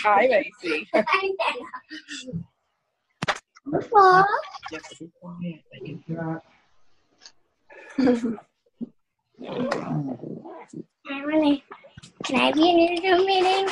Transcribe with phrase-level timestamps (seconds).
[0.00, 0.88] Hi, Macy.
[3.94, 4.24] Aw.
[11.06, 11.62] Hi, Renee.
[12.24, 13.68] Can I be in your Zoom meeting?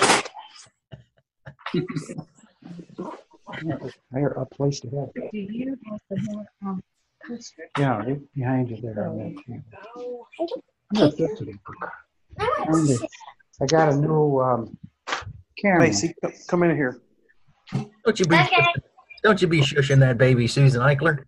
[4.13, 5.09] Hire a place to have.
[5.15, 5.31] it.
[5.33, 6.83] Do you have the more, um.
[7.79, 9.63] Yeah, right behind you there on that table.
[9.97, 11.77] Oh, I don't- I'm gonna get to the book.
[12.39, 13.11] I want Find to it.
[13.61, 14.77] I got a new um,
[15.61, 15.81] camera.
[15.81, 17.01] Macy, co- come in here.
[18.05, 18.67] Don't you be Okay.
[19.23, 21.25] don't you be shushing that baby Susan Eichler.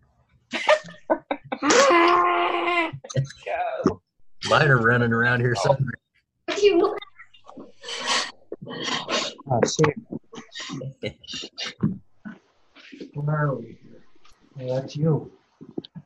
[3.45, 4.01] Go.
[4.49, 5.95] Mine are running around here somewhere.
[9.51, 9.85] Uh, see.
[13.15, 14.05] Where are we here?
[14.59, 15.31] Yeah, that's you.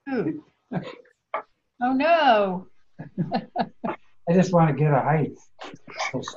[0.09, 2.67] Oh, no.
[4.29, 5.33] I just want to get a height.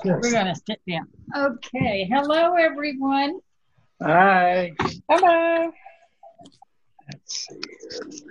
[0.06, 1.08] We're gonna sit down.
[1.36, 3.40] Okay, hello, everyone.
[4.02, 4.74] Hi.
[5.10, 5.72] Hello.
[7.12, 7.60] Let's see
[8.14, 8.28] here.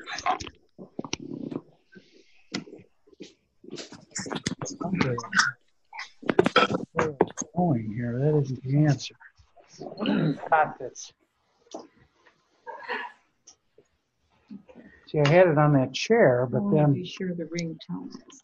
[4.85, 5.17] Okay.
[7.57, 9.15] Going here, that isn't the answer.
[10.49, 11.13] Got this.
[15.09, 18.41] See, I had it on that chair, but then Be sure the ringtone is.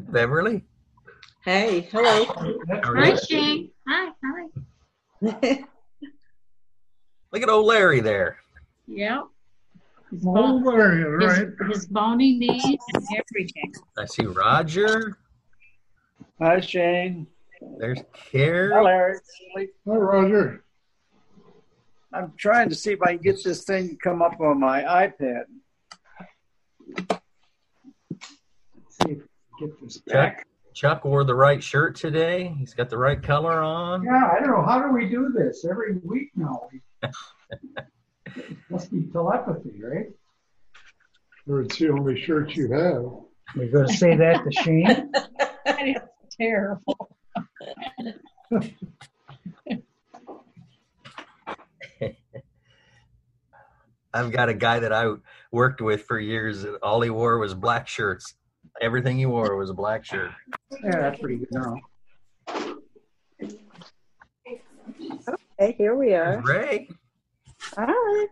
[0.00, 0.64] Beverly?
[1.44, 2.24] Hey, hello.
[2.84, 3.16] Hi.
[3.16, 3.70] Shane.
[3.86, 4.46] Hi, hi.
[7.32, 8.38] Look at old Larry there.
[8.86, 9.24] Yep.
[10.10, 13.74] His, bone, Larry, his, his bony knees and everything.
[13.98, 15.18] I see Roger.
[16.40, 17.26] Hi, Shane.
[17.78, 18.00] There's
[18.32, 19.18] Hi, Larry.
[19.56, 20.64] Hi, Roger.
[22.12, 24.82] I'm trying to see if I can get this thing to come up on my
[24.82, 25.44] iPad.
[28.88, 30.12] See if we can get this Chuck.
[30.12, 30.46] back.
[30.74, 32.54] Chuck wore the right shirt today.
[32.58, 34.02] He's got the right color on.
[34.04, 34.62] Yeah, I don't know.
[34.62, 35.64] How do we do this?
[35.68, 36.68] Every week now.
[38.70, 40.06] Must be telepathy, right?
[41.48, 43.04] Or it's the only shirt you have.
[43.56, 45.12] We're going to say that to Shane.
[45.64, 45.96] That is
[46.38, 47.10] terrible.
[54.14, 55.12] I've got a guy that I
[55.52, 56.64] worked with for years.
[56.64, 58.34] and All he wore was black shirts.
[58.82, 60.30] Everything he wore was a black shirt.
[60.84, 61.76] Yeah, that's pretty good now.
[65.58, 66.42] Hey, here we are.
[66.42, 66.88] Ray.
[67.74, 68.26] Hi.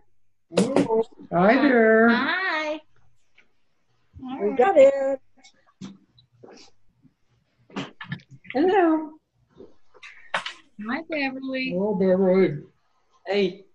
[1.31, 2.09] Hi there.
[2.09, 2.79] Hi.
[4.23, 5.19] All We got it.
[8.53, 9.11] Hello.
[10.87, 11.75] Hi, Beverly.
[11.75, 12.59] Oh, Beverly.
[13.25, 13.65] Hey.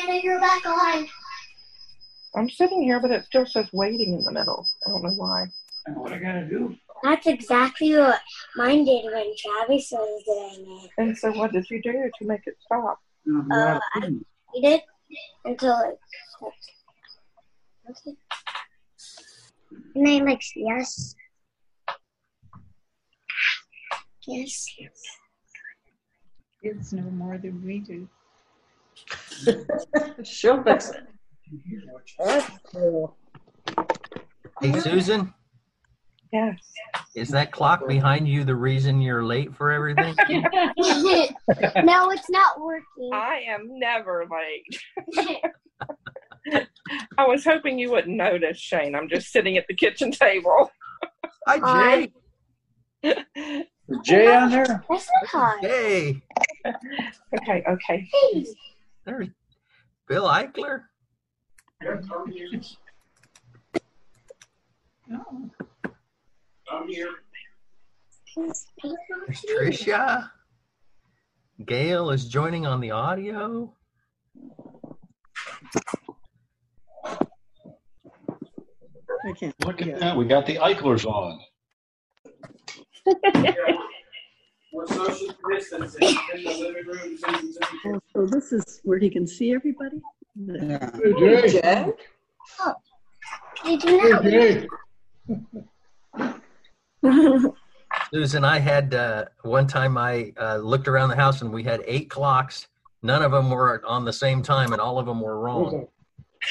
[0.00, 1.06] Anna, you're back on.
[2.36, 4.66] I'm sitting here, but it still says waiting in the middle.
[4.86, 5.46] I don't know why.
[5.86, 6.76] I know what I got to do.
[7.02, 8.20] That's exactly what
[8.56, 10.90] mine did when Travis was doing it.
[10.98, 12.98] And so, what did you do to make it stop?
[13.50, 14.10] Uh, I
[14.52, 14.82] he did
[15.44, 15.98] until it
[16.36, 16.56] stopped.
[17.90, 18.16] Okay.
[19.94, 21.14] And then like yes.
[24.26, 24.66] Yes.
[26.62, 28.06] Kids know more than we do.
[30.24, 31.02] She'll fix it.
[32.18, 32.50] That's.
[34.62, 35.32] Hey, Susan,
[36.32, 36.58] Yes.
[37.14, 40.14] is that clock behind you the reason you're late for everything?
[40.28, 43.10] no, it's not working.
[43.12, 45.42] I am never late.
[47.18, 48.94] I was hoping you wouldn't notice, Shane.
[48.94, 50.70] I'm just sitting at the kitchen table.
[51.46, 52.12] Hi, Jay.
[53.02, 54.84] Is Jay on there?
[54.88, 55.60] That's not hard.
[55.62, 56.22] Hey,
[57.34, 58.08] Okay, okay.
[58.12, 58.46] Hey.
[59.10, 59.28] There's
[60.08, 60.82] Bill Eichler.
[65.12, 65.50] Oh,
[68.36, 68.66] There's
[69.44, 70.30] Tricia.
[71.66, 73.74] Gail is joining on the audio.
[77.04, 77.16] I
[79.38, 79.54] can't.
[79.66, 80.16] Look at that.
[80.16, 81.40] We got the Eichlers on.
[84.72, 84.86] Oh,
[88.12, 90.00] so this is where he can see everybody?
[90.36, 90.90] Yeah.
[90.96, 91.48] Hey, Jay.
[91.48, 91.88] Jack?
[93.64, 94.22] Did you know?
[94.22, 94.66] Hey,
[97.02, 97.50] Jay.
[98.12, 101.82] Susan, I had uh, one time I uh, looked around the house and we had
[101.86, 102.68] eight clocks.
[103.02, 105.88] None of them were on the same time, and all of them were wrong.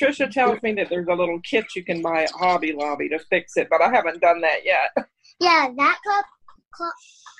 [0.00, 3.18] Trisha tells me that there's a little kit you can buy at Hobby Lobby to
[3.18, 4.96] fix it, but I haven't done that yet.
[5.40, 6.24] Yeah, that clock
[6.72, 6.92] Cla-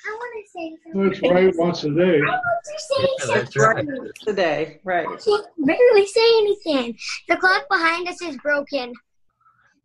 [0.07, 1.09] I want to say something.
[1.09, 2.19] That's right, once a day.
[2.19, 3.87] I want to say Yeah, that's something.
[3.87, 4.11] right.
[4.25, 5.07] Today, right.
[5.07, 6.97] I can't barely say anything.
[7.29, 8.93] The clock behind us is broken.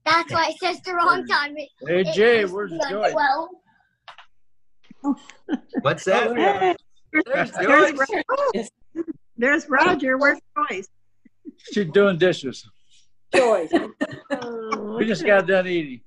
[0.04, 1.56] That's why it says the wrong time.
[1.56, 3.10] It, Hey, it Jay, used to where's be on Joy?
[5.02, 5.18] 12.
[5.82, 6.34] What's Oh, that?
[6.34, 6.68] there
[7.12, 8.20] you There's There's, Joyce.
[8.30, 8.52] Oh.
[9.36, 10.16] there's Roger.
[10.18, 10.38] Where's
[10.70, 10.88] Joyce?
[11.72, 12.68] She's doing dishes.
[13.34, 13.70] Joyce.
[14.98, 16.00] We just got done eating.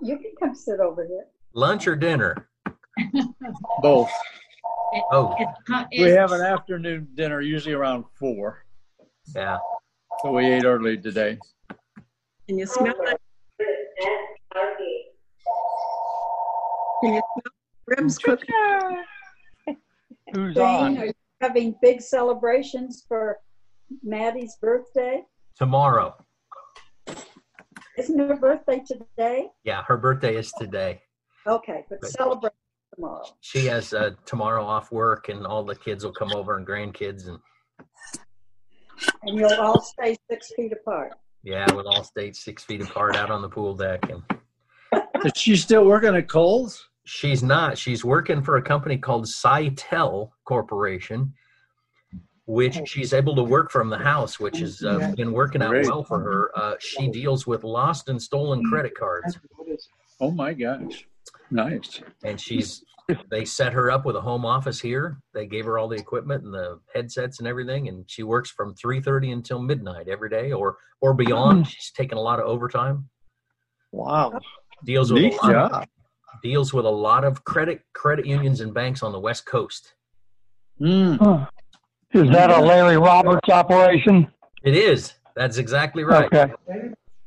[0.00, 1.26] You can come sit over here.
[1.54, 2.48] Lunch or dinner?
[3.80, 4.10] Both.
[5.10, 8.64] Oh, It's, co- We have an afternoon dinner usually around four.
[9.34, 9.58] yeah.
[10.22, 11.38] So we ate early today.
[12.48, 13.20] Can you smell it?
[17.02, 17.52] Can you smell
[17.86, 18.54] ribs cooking?
[20.34, 20.98] Who's Jane, on?
[20.98, 23.38] are you having big celebrations for
[24.02, 25.22] Maddie's birthday?
[25.56, 26.14] Tomorrow.
[27.98, 29.48] Isn't her birthday today?
[29.64, 31.02] Yeah, her birthday is today.
[31.46, 32.52] Okay, but celebrate
[32.94, 33.24] tomorrow.
[33.40, 37.28] She has uh, tomorrow off work, and all the kids will come over and grandkids,
[37.28, 37.38] and
[39.24, 41.12] And you'll all stay six feet apart.
[41.42, 44.08] yeah, we'll all stay six feet apart out on the pool deck.
[44.08, 44.22] And
[45.24, 46.88] Is she still working at Coles?
[47.04, 47.76] she's not.
[47.76, 51.34] She's working for a company called Cytel Corporation,
[52.46, 55.86] which she's able to work from the house, which has uh, been working out Great.
[55.86, 56.50] well for her.
[56.56, 59.38] Uh, she deals with lost and stolen credit cards.
[60.20, 61.06] Oh my gosh.
[61.50, 62.00] Nice.
[62.24, 62.82] and she's
[63.30, 66.44] they set her up with a home office here they gave her all the equipment
[66.44, 70.78] and the headsets and everything and she works from 3.30 until midnight every day or
[71.02, 73.06] or beyond she's taking a lot of overtime
[73.90, 74.40] Wow.
[74.84, 75.84] deals with Neat a lot of,
[76.42, 79.92] deals with a lot of credit credit unions and banks on the west coast
[80.80, 81.46] Mm.
[82.12, 82.20] Huh.
[82.24, 84.28] Is that a Larry Roberts operation?
[84.64, 86.52] it is that's exactly right Okay.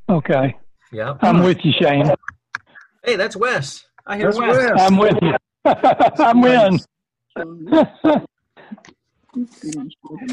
[0.08, 0.56] Okay.
[0.92, 2.10] yeah I'm with you, Shane.
[3.04, 4.80] hey that's wes i hear wes Wes.
[4.80, 5.34] I'm with you.
[5.66, 6.78] I'm in.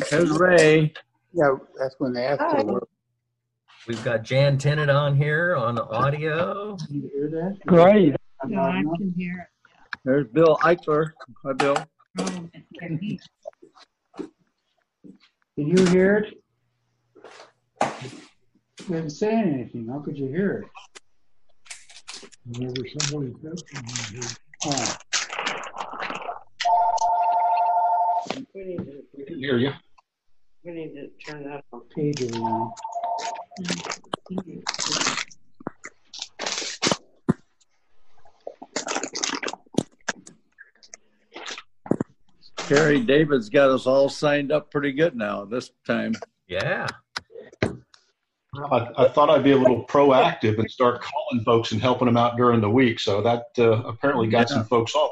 [0.10, 0.94] There's Ray.
[1.34, 2.88] Yeah, that's when they asked for work.
[3.88, 7.58] we've got jan tennant on here on audio You hear that?
[7.66, 8.16] Great.
[8.46, 9.50] No, I can hear
[10.06, 11.12] There's Bill Eichler.
[11.44, 11.78] Hi, Bill.
[12.20, 13.20] Oh, can he-
[15.56, 16.34] Did you hear it?
[18.88, 19.88] You didn't say anything.
[19.88, 22.30] How could you hear it?
[22.46, 24.36] Whenever somebody says something,
[24.66, 24.96] Oh,
[28.56, 29.72] We need to, we can hear you.
[30.64, 31.82] we need to turn that on.
[31.96, 32.72] pager around.
[42.68, 46.14] Carrie David's got us all signed up pretty good now this time.
[46.48, 46.88] yeah
[48.56, 52.18] I, I thought I'd be a little proactive and start calling folks and helping them
[52.18, 53.00] out during the week.
[53.00, 55.12] So that uh, apparently got some folks off.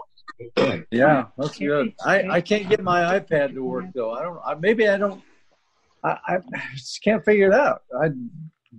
[0.92, 1.94] Yeah, that's good.
[2.04, 4.12] I, I can't get my iPad to work though.
[4.12, 4.40] I don't.
[4.44, 5.22] I, maybe I don't.
[6.04, 6.38] I, I
[6.74, 7.84] just can't figure it out.
[8.02, 8.10] I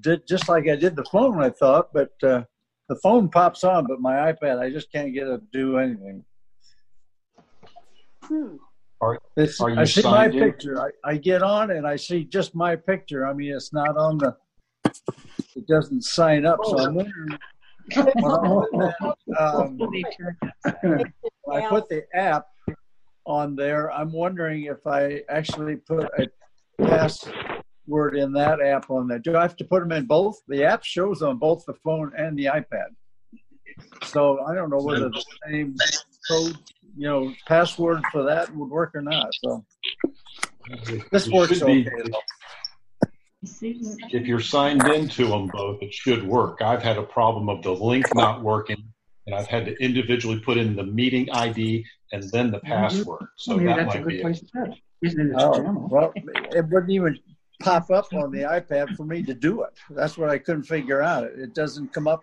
[0.01, 1.41] did just like I did the phone.
[1.41, 2.43] I thought, but uh,
[2.89, 6.25] the phone pops on, but my iPad, I just can't get it to do anything.
[8.25, 8.57] Hmm.
[9.37, 10.33] It's, Are you I see my in?
[10.33, 10.81] picture.
[10.81, 13.27] I, I get on and I see just my picture.
[13.27, 14.37] I mean, it's not on the.
[15.57, 17.39] It doesn't sign up, so I'm wondering.
[19.39, 20.37] um, They turned
[21.01, 21.13] it.
[21.53, 22.47] I put the app
[23.27, 23.91] on there.
[23.91, 26.29] I'm wondering if I actually put a
[26.85, 29.19] password in that app on there.
[29.19, 30.41] Do I have to put them in both?
[30.47, 32.91] The app shows on both the phone and the iPad.
[34.05, 35.75] So I don't know whether the same
[36.29, 36.57] code,
[36.96, 39.32] you know, password for that would work or not.
[39.42, 39.64] So
[41.11, 42.11] this It works should be- okay.
[42.11, 43.08] though.
[43.40, 46.62] You see what- If you're signed into them both, it should work.
[46.62, 48.82] I've had a problem of the link not working,
[49.26, 53.26] and I've had to individually put in the meeting ID and then the password.
[53.37, 54.22] So Maybe that that's a might good be it.
[54.22, 54.70] place to start.
[55.04, 55.32] It?
[55.37, 57.18] Oh, well, it wouldn't even
[57.61, 59.70] pop up on the iPad for me to do it.
[59.90, 61.25] That's what I couldn't figure out.
[61.25, 62.22] It doesn't come up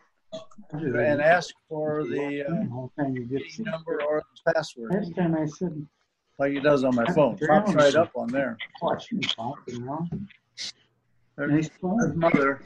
[0.74, 4.92] and ask for the uh, The whole time you get meeting number or the password
[4.94, 5.86] Last time I said,
[6.38, 7.38] like it does on my phone.
[7.38, 8.58] Pops right up on there.
[8.82, 10.08] watch me talk, you know?
[11.38, 12.62] There's Nice there's mother.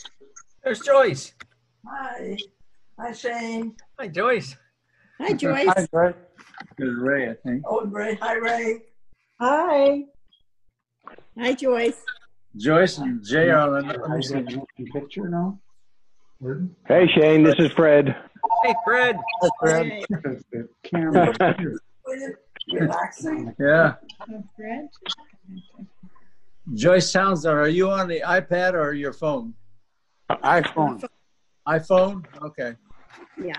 [0.64, 1.34] there's joyce
[1.88, 2.38] Hi.
[3.00, 3.76] Hi, Shane.
[4.00, 4.56] hi joyce
[5.20, 5.68] Hi, Joyce.
[5.78, 6.16] Hi, Greg.
[6.78, 7.62] There's Ray, I think.
[7.68, 8.16] Oh, Ray.
[8.16, 8.82] Hi, Ray.
[9.40, 10.04] Hi.
[11.40, 12.04] Hi, Joyce.
[12.58, 14.00] Joyce and Jay are on I another.
[14.00, 15.60] got an open picture now.
[16.44, 16.76] Pardon?
[16.90, 18.14] Hey Shane, this is Fred.
[18.66, 19.16] hey fred
[19.64, 20.04] Hey.
[20.10, 21.34] Because the camera.
[22.70, 23.56] Relaxing.
[23.58, 23.94] Yeah.
[24.58, 24.90] Fred?
[26.74, 29.54] Joyce Townsend, are you on the iPad or your phone?
[30.30, 31.02] iPhone.
[31.66, 32.26] iPhone?
[32.42, 32.76] Okay.
[33.42, 33.54] Yeah.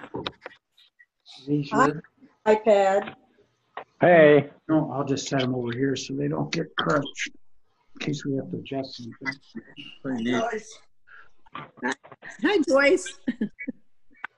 [1.49, 1.87] These Hi.
[1.87, 2.03] good?
[2.47, 3.15] iPad.
[4.03, 7.31] Hey, No, I'll just set them over here so they don't get crushed
[7.95, 9.41] in case we have to adjust something.
[10.03, 10.43] Pretty neat.
[11.55, 11.95] Joyce.
[12.43, 13.19] Hi, Joyce.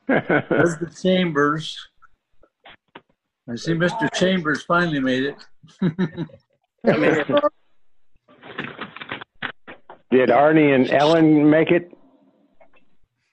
[0.08, 1.76] There's the Chambers.
[3.48, 4.12] I see Mr.
[4.14, 5.36] Chambers finally made it.
[10.10, 11.92] did Arnie and Ellen make it?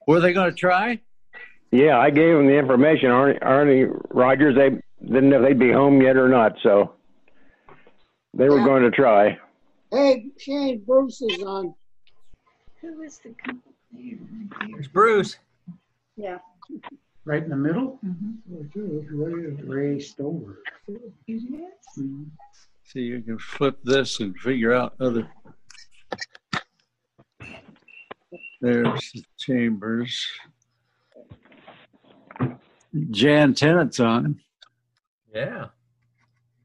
[0.06, 1.00] Were they going to try?
[1.72, 3.08] Yeah, I gave them the information.
[3.10, 4.70] Arnie, Arnie Rogers, they
[5.04, 6.92] didn't know if they'd be home yet or not, so
[8.34, 8.64] they were Yeah.
[8.64, 9.38] going to try.
[9.90, 11.74] Hey, Shane, Bruce is on.
[12.80, 13.34] Who is the
[14.70, 15.36] There's Bruce.
[16.16, 16.38] Yeah.
[17.24, 17.98] Right in the middle?
[18.04, 19.68] Mm-hmm.
[19.70, 20.60] Ray Stover.
[20.88, 22.26] Mhm.
[22.84, 25.28] See, you can flip this and figure out other.
[28.60, 30.26] There's the Chambers.
[33.10, 34.40] Jan Tennant's on.
[35.34, 35.68] Yeah.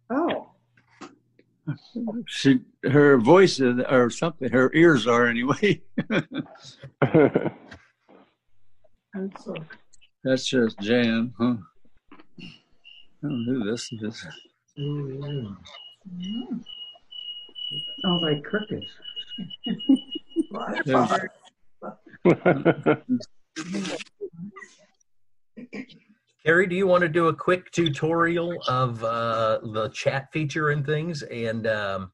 [0.10, 0.49] Oh.
[2.28, 5.82] She, her voice is, or something, her ears are anyway.
[10.24, 11.56] That's just Jan, huh?
[12.42, 14.26] I don't know who this is.
[18.02, 18.86] Sounds like crickets.
[26.46, 30.86] Carrie, do you want to do a quick tutorial of uh, the chat feature and
[30.86, 32.12] things, and um,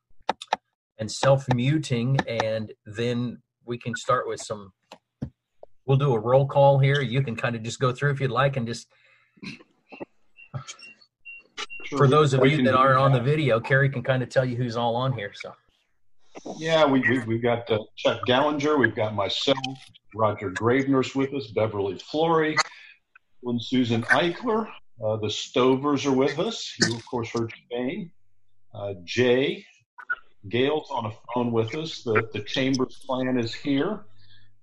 [0.98, 4.74] and self muting, and then we can start with some.
[5.86, 7.02] We'll do a roll call here.
[7.02, 8.88] You can kind of just go through if you'd like, and just
[11.96, 14.56] for those of you that aren't on the video, Carrie can kind of tell you
[14.56, 15.32] who's all on here.
[15.36, 15.54] So
[16.58, 19.58] Yeah, we, we, we've got uh, Chuck Gallinger, we've got myself,
[20.16, 22.56] Roger Gravener's with us, Beverly Flory,
[23.44, 24.68] and Susan Eichler.
[25.04, 26.74] Uh, the Stovers are with us.
[26.80, 28.12] You, of course, heard Shane.
[28.74, 29.66] Uh, Jay,
[30.50, 32.04] Gail's on a phone with us.
[32.04, 34.06] The, the Chambers plan is here.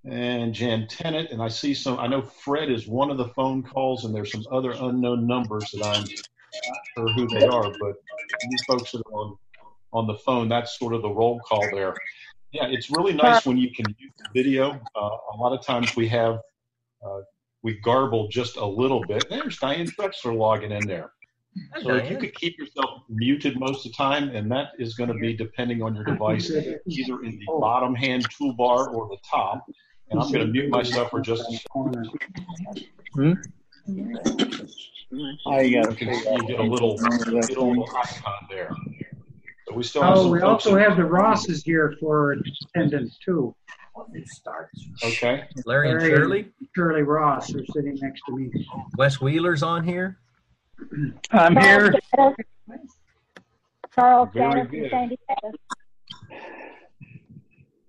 [0.04, 3.62] And Jan Tennant, and I see some, I know Fred is one of the phone
[3.62, 7.94] calls, and there's some other unknown numbers that I'm not sure who they are, but
[8.50, 9.36] these folks that are on
[9.92, 10.48] on the phone.
[10.48, 11.94] That's sort of the roll call there.
[12.52, 14.80] Yeah, it's really nice when you can use the video.
[14.96, 16.40] Uh, a lot of times we have
[17.04, 17.20] uh,
[17.62, 19.24] we garble just a little bit.
[19.28, 21.12] There's Diane Drexler logging in there.
[21.82, 25.08] So if you could keep yourself muted most of the time, and that is going
[25.08, 29.66] to be depending on your device, either in the bottom hand toolbar or the top.
[30.10, 31.58] And I'm going to mute myself for just a
[33.14, 33.32] Hmm?
[35.46, 38.70] I you got can see you get a little, get a little icon there.
[39.68, 42.38] So we still have Oh, we also have the Rosses here for
[42.74, 43.54] attendance too.
[45.04, 45.44] Okay.
[45.66, 48.50] Larry and Larry Shirley, Shirley Ross are sitting next to me.
[48.96, 50.18] Wes Wheeler's on here.
[51.30, 51.92] I'm here.
[53.94, 54.80] Charles Very Gaddis good.
[54.80, 55.18] and Sandy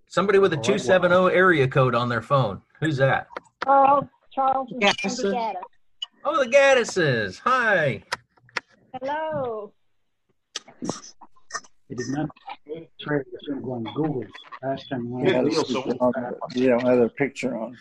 [0.08, 2.62] Somebody with a 270 area code on their phone.
[2.80, 3.28] Who's that?
[3.64, 5.12] Charles, Charles and Gaddis.
[5.12, 5.54] Sandy Gaddis.
[6.26, 7.40] Oh, the Gaddises.
[7.40, 8.04] Hi.
[8.94, 9.72] Hello.
[11.96, 12.30] They did not
[13.00, 14.26] try to go on Google
[14.64, 15.12] last time.
[15.12, 15.64] we Good had- deal.
[15.64, 16.12] So
[16.56, 17.78] Yeah, I have a picture on.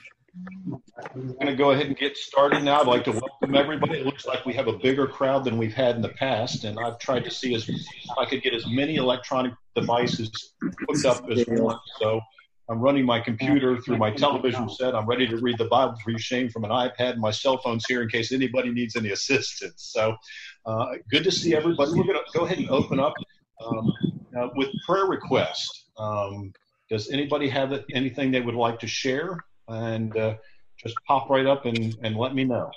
[1.15, 2.81] I'm going to go ahead and get started now.
[2.81, 3.99] I'd like to welcome everybody.
[3.99, 6.79] It looks like we have a bigger crowd than we've had in the past, and
[6.79, 7.81] I've tried to see as if
[8.19, 11.79] I could get as many electronic devices hooked up as one.
[12.01, 12.21] So
[12.69, 14.95] I'm running my computer through my television set.
[14.95, 17.19] I'm ready to read the Bible for you, Shane, from an iPad.
[17.19, 19.91] My cell phone's here in case anybody needs any assistance.
[19.93, 20.17] So
[20.65, 21.93] uh, good to see everybody.
[21.93, 23.13] We're going to go ahead and open up
[23.65, 23.93] um,
[24.57, 25.91] with prayer request.
[25.99, 26.53] Um,
[26.91, 29.39] does anybody have anything they would like to share?
[29.69, 30.35] And uh,
[30.77, 32.71] just pop right up and, and let me know.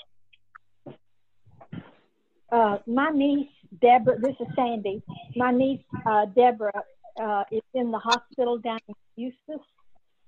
[2.51, 3.49] Uh, my niece,
[3.81, 5.01] Deborah, this is Sandy.
[5.35, 6.83] My niece, uh, Deborah,
[7.21, 9.65] uh, is in the hospital down in Eustis,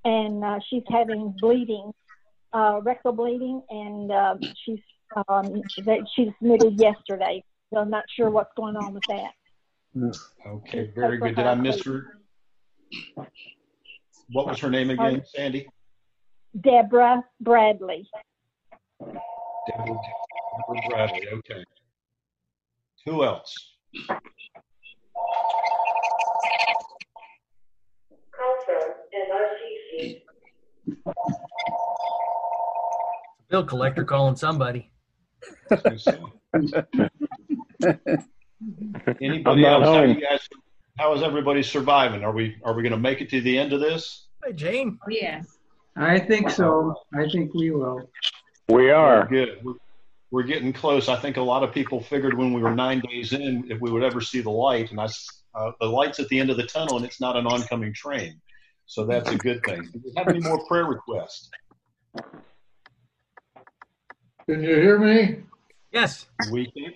[0.04, 1.92] and uh, she's having bleeding,
[2.54, 4.36] uh, rectal bleeding, and uh,
[4.66, 4.80] she's
[5.30, 7.44] um, that she submitted yesterday.
[7.72, 9.32] So I'm not sure what's going on with that.
[9.96, 10.18] Mm.
[10.46, 11.36] Okay, very good.
[11.36, 12.20] Did I miss her?
[14.32, 15.68] What was her name again, Sandy?
[16.62, 18.10] Deborah Bradley.
[19.68, 21.28] Deborah, Deborah Bradley.
[21.34, 21.64] Okay.
[23.06, 23.54] Who else?
[33.50, 34.92] Bill collector calling somebody.
[39.22, 39.84] Anybody else?
[39.84, 40.48] How, you guys,
[40.98, 42.24] how is everybody surviving?
[42.24, 44.28] Are we are we going to make it to the end of this?
[44.44, 45.00] Hey, Jane.
[45.10, 45.58] Yes.
[45.96, 46.96] I think so.
[47.14, 48.10] I think we will.
[48.70, 49.28] We are.
[49.28, 49.60] Good.
[49.64, 49.74] We're,
[50.32, 51.08] we're getting close.
[51.10, 53.92] I think a lot of people figured when we were nine days in if we
[53.92, 55.08] would ever see the light, and I,
[55.56, 58.40] uh, the light's at the end of the tunnel, and it's not an oncoming train.
[58.86, 59.84] So that's a good thing.
[59.92, 61.50] Do we have any more prayer requests?
[64.46, 65.44] Can you hear me?
[65.92, 66.28] Yes.
[66.52, 66.94] We can.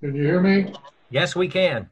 [0.00, 0.72] Can you hear me?
[1.10, 1.90] Yes, we can.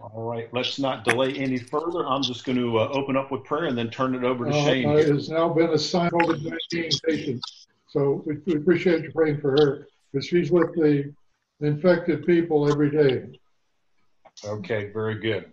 [0.00, 0.48] All right.
[0.52, 2.06] Let's not delay any further.
[2.06, 4.50] I'm just going to uh, open up with prayer and then turn it over to
[4.50, 4.88] Uh, Shane.
[4.88, 5.14] uh, here.
[5.14, 7.42] Has now been assigned COVID-19 patient.
[7.88, 11.14] So we we appreciate you praying for her because she's with the
[11.60, 13.38] infected people every day.
[14.44, 15.52] Okay, very good.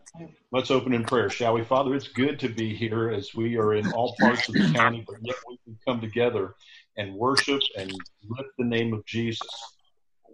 [0.51, 1.63] Let's open in prayer, shall we?
[1.63, 5.03] Father, it's good to be here as we are in all parts of the county,
[5.07, 6.55] but yet we can come together
[6.97, 7.91] and worship and
[8.29, 9.47] lift the name of Jesus.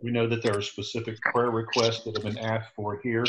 [0.01, 3.25] We know that there are specific prayer requests that have been asked for here.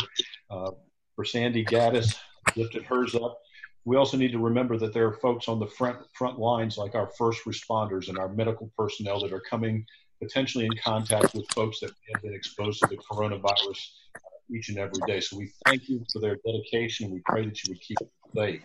[0.51, 0.71] Uh,
[1.15, 2.17] for Sandy Gaddis,
[2.57, 3.39] lifted hers up.
[3.85, 6.95] We also need to remember that there are folks on the front front lines, like
[6.95, 9.85] our first responders and our medical personnel, that are coming
[10.23, 13.79] potentially in contact with folks that have been exposed to the coronavirus
[14.55, 15.21] each and every day.
[15.21, 17.11] So we thank you for their dedication.
[17.11, 18.63] We pray that you would keep them safe.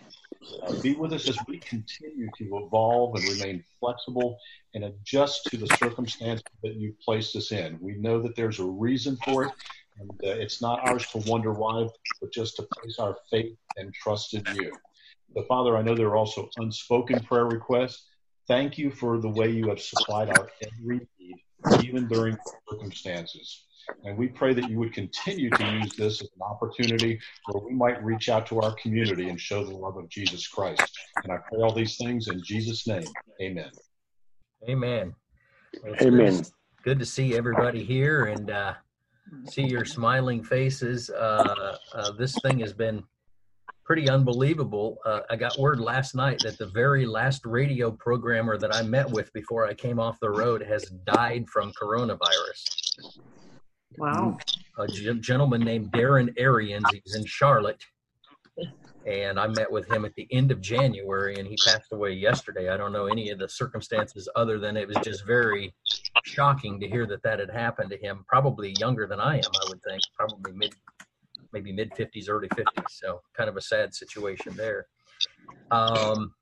[0.62, 4.38] Uh, be with us as we continue to evolve and remain flexible
[4.74, 7.78] and adjust to the circumstances that you've placed us in.
[7.80, 9.52] We know that there's a reason for it,
[9.98, 11.88] and uh, it's not ours to wonder why,
[12.20, 14.72] but just to place our faith and trust in you.
[15.34, 18.06] But Father, I know there are also unspoken prayer requests.
[18.46, 21.36] Thank you for the way you have supplied our every need,
[21.82, 22.38] even during
[22.70, 23.64] circumstances.
[24.04, 27.74] And we pray that you would continue to use this as an opportunity where we
[27.74, 30.98] might reach out to our community and show the love of Jesus Christ.
[31.24, 33.04] And I pray all these things in Jesus' name.
[33.40, 33.70] Amen.
[34.68, 35.14] Amen.
[35.82, 36.36] Well, Amen.
[36.36, 36.46] Good,
[36.84, 38.74] good to see everybody here and uh,
[39.44, 41.10] see your smiling faces.
[41.10, 43.02] Uh, uh, this thing has been
[43.84, 44.98] pretty unbelievable.
[45.06, 49.10] Uh, I got word last night that the very last radio programmer that I met
[49.10, 52.64] with before I came off the road has died from coronavirus.
[53.96, 54.36] Wow.
[54.78, 56.84] A gentleman named Darren Arians.
[56.92, 57.82] He's in Charlotte.
[59.06, 62.68] And I met with him at the end of January, and he passed away yesterday.
[62.68, 65.74] I don't know any of the circumstances other than it was just very
[66.24, 68.24] shocking to hear that that had happened to him.
[68.28, 70.02] Probably younger than I am, I would think.
[70.14, 70.74] Probably mid,
[71.52, 72.84] maybe mid 50s, early 50s.
[72.90, 74.86] So kind of a sad situation there.
[75.70, 76.34] Um,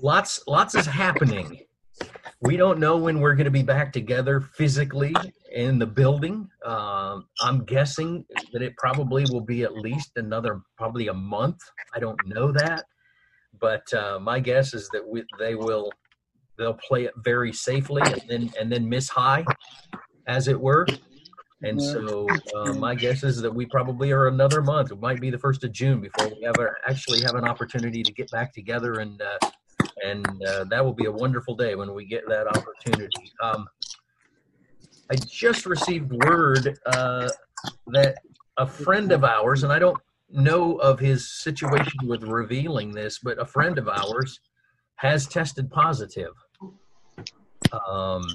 [0.00, 1.60] lots, lots is happening.
[2.40, 5.14] We don't know when we're going to be back together physically
[5.52, 6.48] in the building.
[6.64, 11.58] Um, I'm guessing that it probably will be at least another, probably a month.
[11.94, 12.84] I don't know that,
[13.60, 15.90] but uh, my guess is that we, they will
[16.58, 19.44] they'll play it very safely and then and then miss high,
[20.28, 20.86] as it were.
[21.62, 24.92] And so uh, my guess is that we probably are another month.
[24.92, 28.12] It might be the first of June before we ever actually have an opportunity to
[28.12, 29.50] get back together, and uh,
[30.04, 33.32] and uh, that will be a wonderful day when we get that opportunity.
[33.42, 33.66] Um,
[35.10, 37.28] I just received word uh,
[37.88, 38.16] that
[38.58, 39.98] a friend of ours, and I don't
[40.30, 44.40] know of his situation with revealing this, but a friend of ours
[44.96, 46.34] has tested positive.
[47.88, 48.26] Um,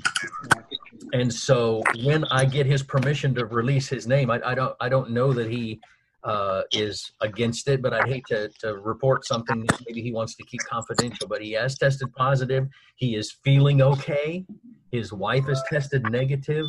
[1.12, 4.89] and so when I get his permission to release his name, I, I don't I
[4.89, 5.80] don't know that he
[6.23, 10.36] uh, is against it, but I'd hate to, to report something that maybe he wants
[10.36, 11.27] to keep confidential.
[11.27, 12.67] But he has tested positive.
[12.95, 14.45] He is feeling okay.
[14.91, 16.65] His wife has tested negative,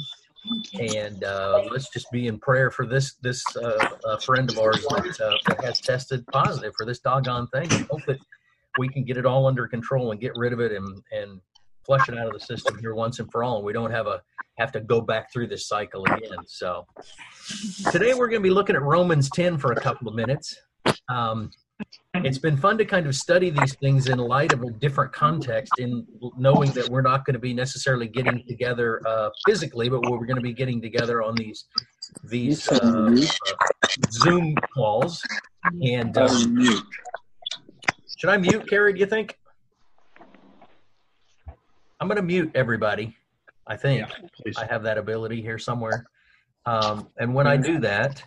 [0.78, 5.20] and uh, let's just be in prayer for this this uh, friend of ours that,
[5.20, 7.70] uh, that has tested positive for this doggone thing.
[7.72, 8.18] And hope that
[8.78, 11.40] we can get it all under control and get rid of it and and
[11.84, 14.06] flush it out of the system here once and for all, and we don't have
[14.06, 14.22] a
[14.58, 16.38] have to go back through this cycle again.
[16.46, 16.86] So
[17.90, 20.56] today we're going to be looking at Romans 10 for a couple of minutes.
[21.08, 21.50] Um,
[22.14, 25.72] it's been fun to kind of study these things in light of a different context,
[25.78, 26.06] in
[26.38, 30.36] knowing that we're not going to be necessarily getting together uh, physically, but we're going
[30.36, 31.64] to be getting together on these
[32.24, 33.16] these uh, uh,
[34.10, 35.20] Zoom calls.
[35.82, 36.84] And um,
[38.16, 38.92] should I mute, Carrie?
[38.92, 39.36] Do you think?
[42.04, 43.16] I'm going to mute everybody.
[43.66, 44.06] I think
[44.58, 46.04] I have that ability here somewhere.
[46.66, 48.22] Um, and when I do that,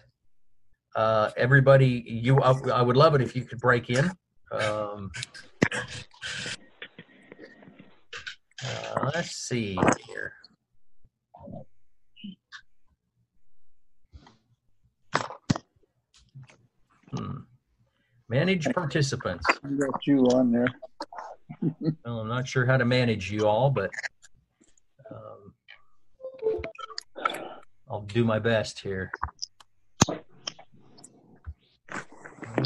[0.96, 4.10] uh, everybody, you, I, I would love it if you could break in.
[4.52, 5.12] Um,
[8.66, 10.34] uh, let's see here.
[17.12, 17.42] Hmm.
[18.28, 19.46] Manage participants.
[19.64, 20.66] I got you on there.
[22.06, 23.92] Well, I'm not sure how to manage you all, but
[25.12, 25.54] um,
[27.90, 29.12] I'll do my best here.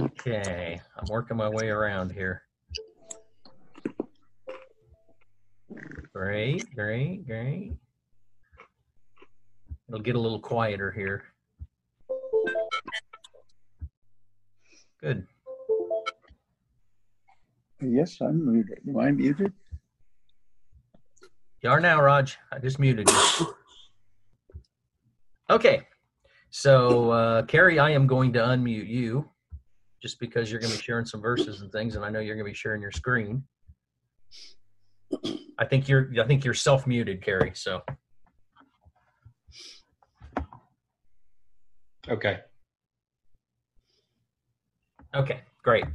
[0.02, 2.44] Okay, I'm working my way around here.
[6.14, 7.74] Great, great, great.
[9.88, 11.24] It'll get a little quieter here.
[15.02, 15.28] Good.
[17.82, 18.80] Yes, I'm muted.
[18.88, 19.52] Am I muted?
[21.62, 22.38] You are now, Raj.
[22.52, 23.56] I just muted you.
[25.50, 25.88] Okay.
[26.50, 29.30] So, uh, Carrie, I am going to unmute you
[30.02, 32.36] just because you're going to be sharing some verses and things, and I know you're
[32.36, 33.44] going to be sharing your screen.
[35.60, 37.52] I think you're I think you're self muted, Carrie.
[37.54, 37.82] So
[42.10, 42.40] Okay.
[45.14, 45.86] Okay, great.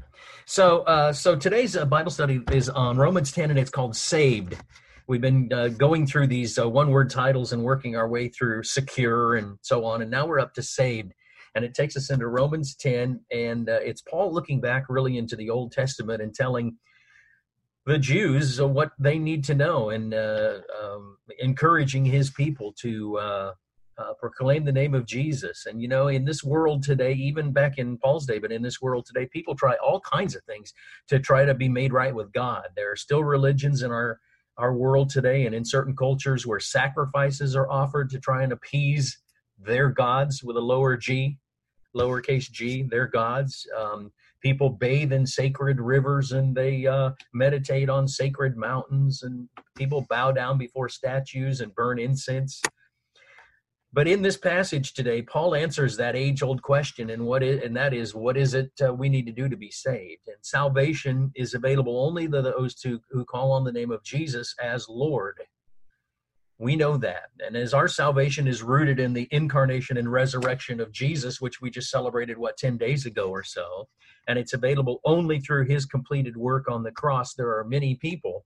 [0.44, 4.56] So, uh, so today's uh, Bible study is on Romans 10, and it's called "Saved."
[5.08, 9.36] We've been uh, going through these uh, one-word titles and working our way through "secure"
[9.36, 11.12] and so on, and now we're up to "saved,"
[11.54, 15.36] and it takes us into Romans 10, and uh, it's Paul looking back really into
[15.36, 16.76] the Old Testament and telling
[17.86, 23.54] the Jews what they need to know and uh, um, encouraging his people to
[23.98, 25.66] uh, proclaim the name of Jesus.
[25.66, 28.80] And you know, in this world today, even back in Paul's day, but in this
[28.80, 30.72] world today, people try all kinds of things
[31.08, 32.66] to try to be made right with God.
[32.76, 34.20] There are still religions in our
[34.58, 39.18] our world today, and in certain cultures where sacrifices are offered to try and appease
[39.58, 41.38] their gods with a lower G,
[41.96, 43.66] lowercase g, their gods.
[43.76, 50.06] Um, people bathe in sacred rivers and they uh, meditate on sacred mountains, and people
[50.08, 52.62] bow down before statues and burn incense.
[53.96, 57.94] But in this passage today, Paul answers that age-old question, and what is, and that
[57.94, 60.20] is, what is it uh, we need to do to be saved?
[60.26, 64.54] And salvation is available only to those who, who call on the name of Jesus
[64.62, 65.40] as Lord.
[66.58, 70.92] We know that, and as our salvation is rooted in the incarnation and resurrection of
[70.92, 73.88] Jesus, which we just celebrated what ten days ago or so,
[74.28, 77.32] and it's available only through His completed work on the cross.
[77.32, 78.44] There are many people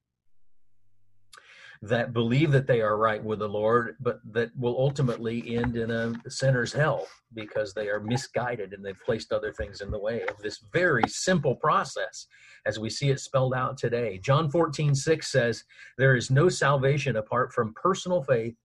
[1.82, 5.90] that believe that they are right with the Lord, but that will ultimately end in
[5.90, 10.22] a sinner's hell because they are misguided and they've placed other things in the way
[10.26, 12.26] of this very simple process
[12.66, 14.18] as we see it spelled out today.
[14.18, 15.64] John 14, 6 says,
[15.96, 18.56] There is no salvation apart from personal faith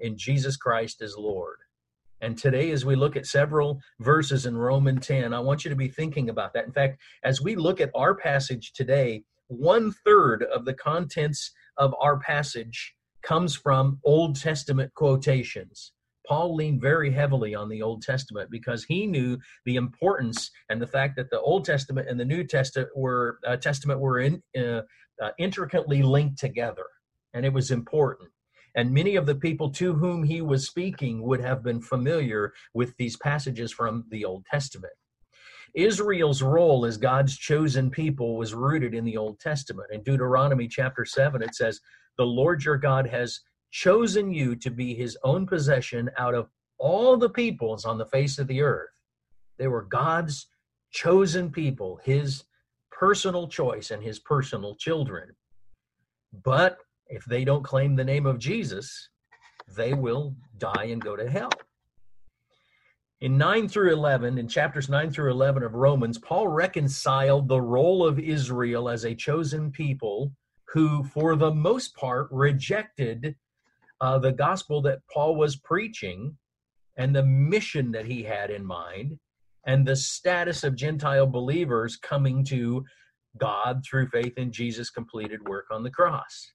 [0.00, 1.58] in Jesus Christ as Lord.
[2.22, 5.76] And today, as we look at several verses in Roman 10, I want you to
[5.76, 6.64] be thinking about that.
[6.64, 11.94] In fact, as we look at our passage today, one third of the contents of
[12.00, 15.92] our passage comes from Old Testament quotations.
[16.26, 20.86] Paul leaned very heavily on the Old Testament because he knew the importance and the
[20.86, 24.82] fact that the Old Testament and the New Testament were uh, Testament were in, uh,
[25.22, 26.86] uh, intricately linked together,
[27.32, 28.30] and it was important.
[28.74, 32.94] And many of the people to whom he was speaking would have been familiar with
[32.98, 34.92] these passages from the Old Testament.
[35.76, 39.88] Israel's role as God's chosen people was rooted in the Old Testament.
[39.92, 41.80] In Deuteronomy chapter 7, it says,
[42.16, 47.18] The Lord your God has chosen you to be his own possession out of all
[47.18, 48.88] the peoples on the face of the earth.
[49.58, 50.46] They were God's
[50.92, 52.44] chosen people, his
[52.90, 55.36] personal choice and his personal children.
[56.42, 59.10] But if they don't claim the name of Jesus,
[59.76, 61.50] they will die and go to hell.
[63.22, 68.06] In 9 through 11, in chapters 9 through 11 of Romans, Paul reconciled the role
[68.06, 70.32] of Israel as a chosen people
[70.68, 73.34] who, for the most part, rejected
[74.02, 76.36] uh, the gospel that Paul was preaching
[76.98, 79.18] and the mission that he had in mind
[79.66, 82.84] and the status of Gentile believers coming to
[83.38, 86.52] God through faith in Jesus' completed work on the cross.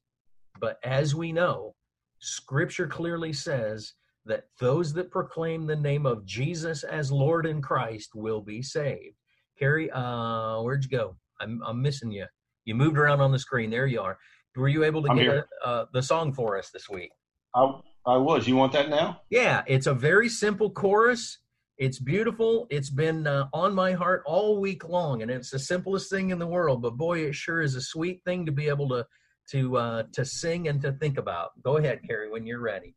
[0.60, 1.74] But as we know,
[2.20, 3.94] Scripture clearly says
[4.26, 9.16] that those that proclaim the name of Jesus as Lord and Christ will be saved.
[9.58, 11.16] Carrie, uh, where'd you go?
[11.40, 12.26] I'm, I'm missing you.
[12.66, 13.70] You moved around on the screen.
[13.70, 14.18] There you are.
[14.56, 17.12] Were you able to I'm get a, uh, the song for us this week?
[17.56, 17.72] I,
[18.06, 18.48] I was.
[18.48, 19.22] You want that now?
[19.30, 21.40] Yeah, it's a very simple chorus.
[21.78, 22.68] It's beautiful.
[22.70, 26.38] It's been uh, on my heart all week long, and it's the simplest thing in
[26.38, 26.82] the world.
[26.82, 29.06] But boy, it sure is a sweet thing to be able to
[29.52, 31.52] to uh, to sing and to think about.
[31.64, 32.96] Go ahead, Carrie, when you're ready.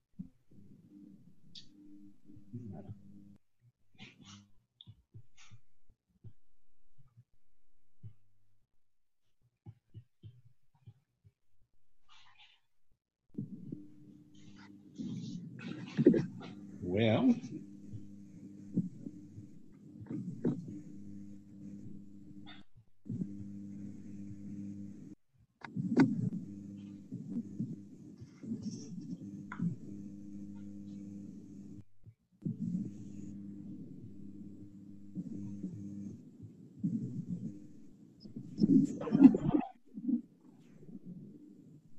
[16.95, 17.35] Well,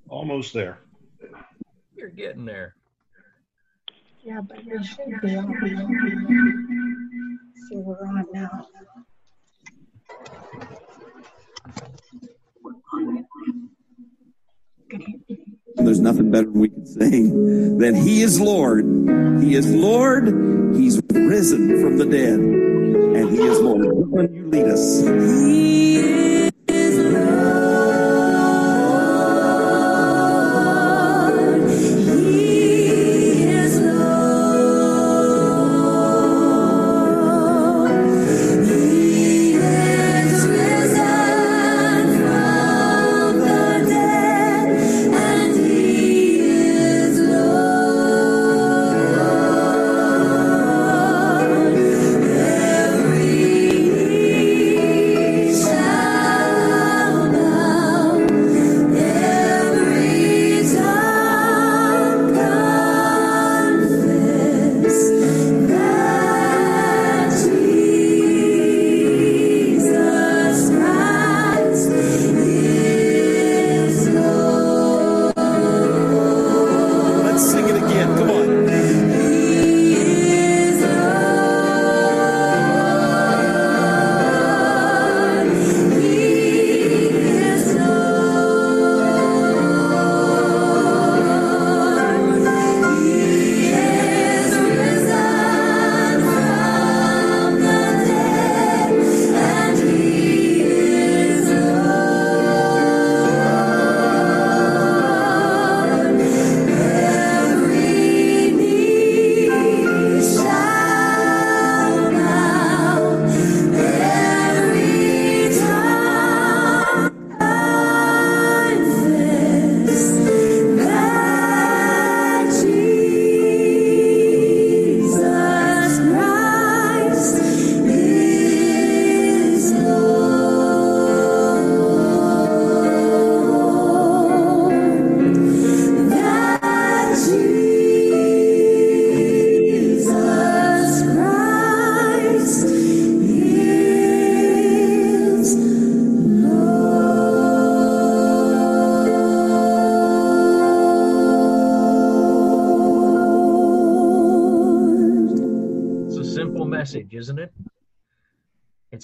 [0.08, 0.80] almost there.
[1.98, 2.76] You're getting there.
[4.26, 5.54] Yeah, but we should be on.
[7.70, 8.68] So we're on now.
[15.76, 18.84] There's nothing better we can sing than He is Lord.
[19.44, 20.26] He is Lord.
[20.76, 22.40] He's risen from the dead.
[22.40, 24.10] And He is Lord.
[24.10, 26.35] When you lead us.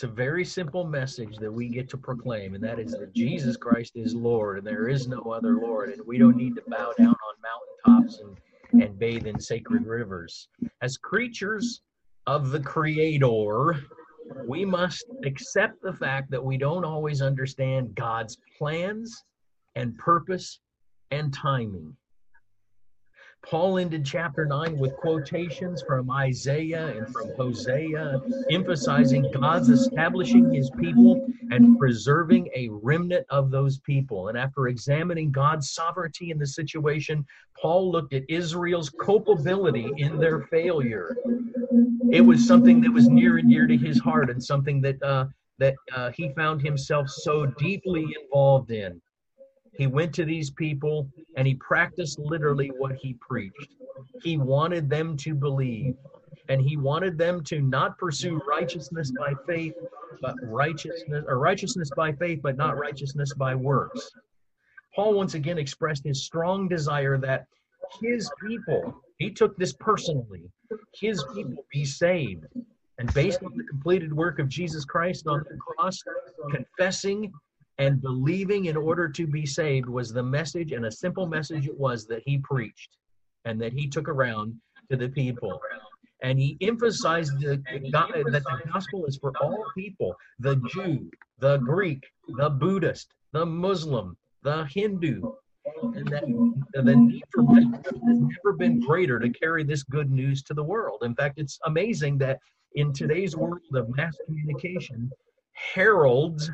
[0.02, 3.56] It's a very simple message that we get to proclaim, and that is that Jesus
[3.56, 6.92] Christ is Lord, and there is no other Lord, and we don't need to bow
[6.98, 10.48] down on mountaintops and, and bathe in sacred rivers.
[10.82, 11.82] As creatures
[12.26, 13.80] of the Creator,
[14.48, 19.24] we must accept the fact that we don't always understand God's plans
[19.76, 20.62] and purpose
[21.12, 21.96] and timing.
[23.44, 30.70] Paul ended chapter 9 with quotations from Isaiah and from Hosea, emphasizing God's establishing his
[30.80, 34.28] people and preserving a remnant of those people.
[34.28, 37.26] And after examining God's sovereignty in the situation,
[37.60, 41.16] Paul looked at Israel's culpability in their failure.
[42.12, 45.26] It was something that was near and dear to his heart and something that, uh,
[45.58, 49.02] that uh, he found himself so deeply involved in.
[49.78, 53.76] He went to these people and he practiced literally what he preached.
[54.22, 55.96] He wanted them to believe
[56.50, 59.74] and he wanted them to not pursue righteousness by faith
[60.22, 64.12] but righteousness or righteousness by faith but not righteousness by works.
[64.96, 67.46] Paul once again expressed his strong desire that
[68.02, 70.52] his people, he took this personally,
[70.94, 72.46] his people be saved.
[72.98, 75.98] And based on the completed work of Jesus Christ on the cross,
[76.52, 77.32] confessing
[77.78, 81.78] and believing in order to be saved was the message, and a simple message it
[81.78, 82.98] was that he preached
[83.46, 84.56] and that he took around
[84.90, 85.60] to the people.
[86.22, 92.04] And he emphasized the, that the gospel is for all people the Jew, the Greek,
[92.38, 95.22] the Buddhist, the Muslim, the Hindu.
[95.84, 96.24] And that
[96.74, 100.64] the need for baptism has never been greater to carry this good news to the
[100.64, 101.04] world.
[101.04, 102.40] In fact, it's amazing that
[102.76, 105.10] in today's world of mass communication,
[105.54, 106.50] heralds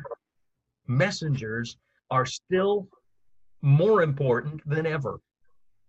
[0.88, 1.76] messengers
[2.10, 2.88] are still
[3.62, 5.20] more important than ever.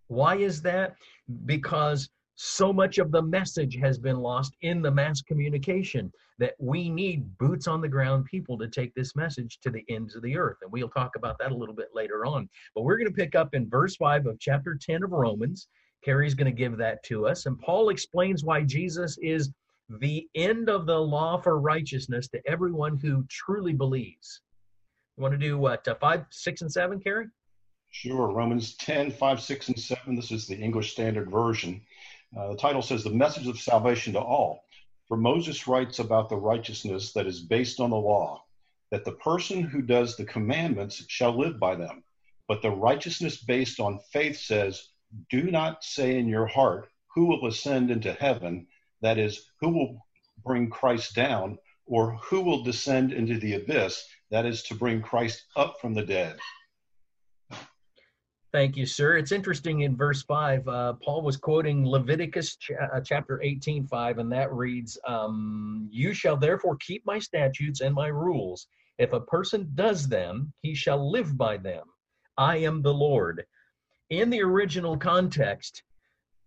[0.08, 0.96] Why is that?
[1.46, 6.90] Because so much of the message has been lost in the mass communication that we
[6.90, 10.38] need boots on the ground people to take this message to the ends of the
[10.38, 10.58] earth.
[10.62, 12.50] And we'll talk about that a little bit later on.
[12.74, 15.68] But we're going to pick up in verse 5 of chapter 10 of Romans.
[16.04, 17.46] Carrie's going to give that to us.
[17.46, 19.52] And Paul explains why Jesus is
[20.00, 24.42] the end of the law for righteousness to everyone who truly believes.
[25.20, 27.28] You want to do what, uh, five, six, and seven, Carrie?
[27.92, 28.32] Sure.
[28.32, 30.16] Romans 10, 5, 6, and 7.
[30.16, 31.82] This is the English Standard Version.
[32.38, 34.64] Uh, the title says, The Message of Salvation to All.
[35.10, 38.46] For Moses writes about the righteousness that is based on the law,
[38.92, 42.02] that the person who does the commandments shall live by them.
[42.48, 44.88] But the righteousness based on faith says,
[45.30, 48.68] Do not say in your heart, Who will ascend into heaven?
[49.02, 50.08] That is, who will
[50.46, 54.08] bring Christ down, or who will descend into the abyss?
[54.32, 56.38] That is, to bring Christ up from the dead.
[58.52, 59.18] Thank you, sir.
[59.18, 64.18] It's interesting in verse 5, uh, Paul was quoting Leviticus ch- uh, chapter 18, 5,
[64.18, 68.68] and that reads, um, You shall therefore keep my statutes and my rules.
[68.98, 71.86] If a person does them, he shall live by them.
[72.38, 73.46] I am the Lord.
[74.10, 75.84] In the original context,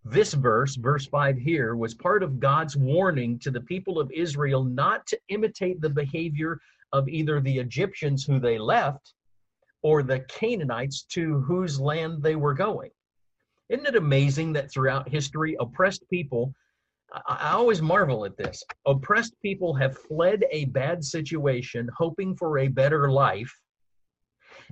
[0.05, 4.64] this verse, verse 5 here, was part of God's warning to the people of Israel
[4.64, 6.59] not to imitate the behavior
[6.93, 9.15] of either the Egyptians who they left
[9.83, 12.91] or the Canaanites to whose land they were going.
[13.69, 16.55] Isn't it amazing that throughout history, oppressed people,
[17.27, 22.69] I, always marvel at this, oppressed people have fled a bad situation hoping for a
[22.69, 23.53] better life.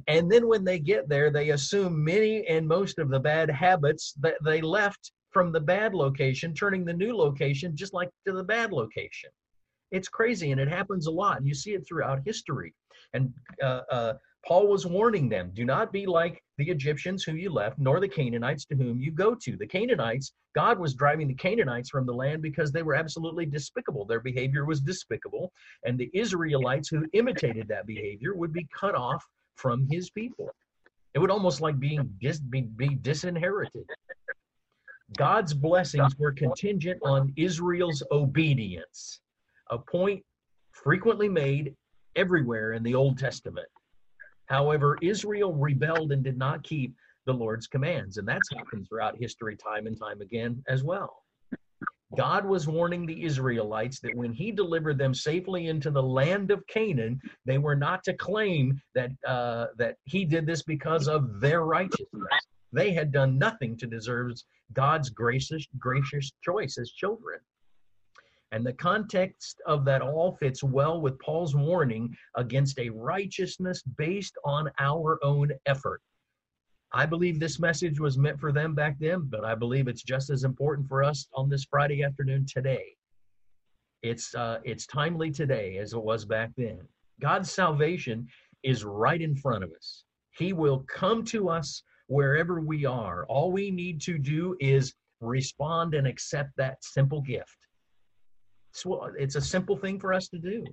[0.06, 4.14] And then when they get there, they assume many and most of the bad habits
[4.20, 8.44] that they left from the bad location, turning the new location just like to the
[8.44, 9.30] bad location.
[9.90, 11.38] It's crazy and it happens a lot.
[11.38, 12.74] And you see it throughout history.
[13.12, 14.14] And uh, uh,
[14.46, 18.08] Paul was warning them do not be like the Egyptians who you left, nor the
[18.08, 19.56] Canaanites to whom you go to.
[19.56, 24.04] The Canaanites, God was driving the Canaanites from the land because they were absolutely despicable.
[24.04, 25.52] Their behavior was despicable.
[25.84, 29.24] And the Israelites who imitated that behavior would be cut off
[29.56, 30.50] from his people.
[31.14, 33.84] It would almost like being dis, be, be disinherited.
[35.16, 39.20] God's blessings were contingent on Israel's obedience,
[39.70, 40.22] a point
[40.72, 41.74] frequently made
[42.16, 43.68] everywhere in the Old Testament.
[44.46, 46.94] However, Israel rebelled and did not keep
[47.26, 51.22] the Lord's commands, and that's happened throughout history time and time again as well.
[52.16, 56.66] God was warning the Israelites that when He delivered them safely into the land of
[56.66, 61.64] Canaan, they were not to claim that uh, that He did this because of their
[61.64, 62.26] righteousness.
[62.72, 64.32] They had done nothing to deserve
[64.72, 67.38] God's gracious gracious choice as children.
[68.52, 74.36] And the context of that all fits well with Paul's warning against a righteousness based
[74.44, 76.02] on our own effort.
[76.92, 80.30] I believe this message was meant for them back then, but I believe it's just
[80.30, 82.96] as important for us on this Friday afternoon today.
[84.02, 86.80] It's uh, it's timely today as it was back then.
[87.20, 88.26] God's salvation
[88.64, 90.04] is right in front of us.
[90.36, 93.24] He will come to us wherever we are.
[93.26, 97.56] All we need to do is respond and accept that simple gift.
[98.72, 100.64] So it's a simple thing for us to do.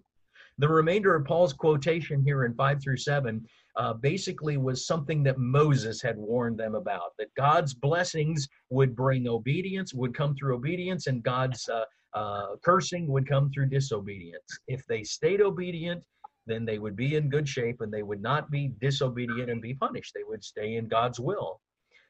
[0.60, 5.38] The remainder of Paul's quotation here in 5 through 7 uh, basically was something that
[5.38, 11.06] Moses had warned them about that God's blessings would bring obedience, would come through obedience,
[11.06, 11.84] and God's uh,
[12.16, 14.60] uh, cursing would come through disobedience.
[14.68, 16.04] If they stayed obedient,
[16.48, 19.76] then they would be in good shape and they would not be disobedient and be
[19.76, 20.14] punished.
[20.16, 21.60] They would stay in God's will.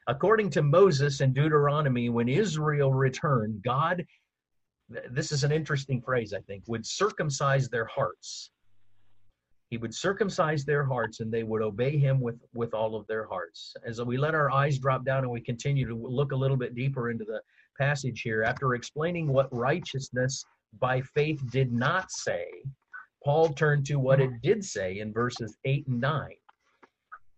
[0.06, 4.06] According to Moses in Deuteronomy, when Israel returned, God
[5.10, 8.50] this is an interesting phrase, I think, would circumcise their hearts.
[9.70, 13.26] He would circumcise their hearts and they would obey him with, with all of their
[13.26, 13.74] hearts.
[13.84, 16.74] As we let our eyes drop down and we continue to look a little bit
[16.74, 17.42] deeper into the
[17.78, 20.44] passage here, after explaining what righteousness
[20.80, 22.46] by faith did not say,
[23.22, 26.30] Paul turned to what it did say in verses 8 and 9.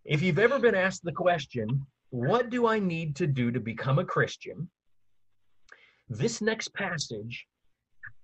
[0.05, 3.99] If you've ever been asked the question, What do I need to do to become
[3.99, 4.69] a Christian?
[6.17, 7.45] This next passage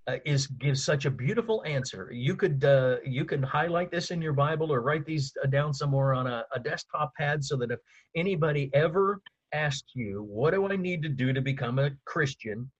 [0.06, 2.10] uh, is gives such a beautiful answer.
[2.12, 5.72] You could uh, you can highlight this in your Bible or write these uh, down
[5.72, 7.80] somewhere on a, a desktop pad so that if
[8.14, 9.20] anybody ever
[9.52, 12.70] asks you, "What do I need to do to become a Christian?"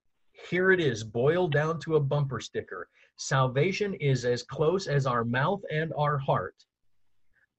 [0.48, 2.88] Here it is, boiled down to a bumper sticker.
[3.16, 6.54] Salvation is as close as our mouth and our heart.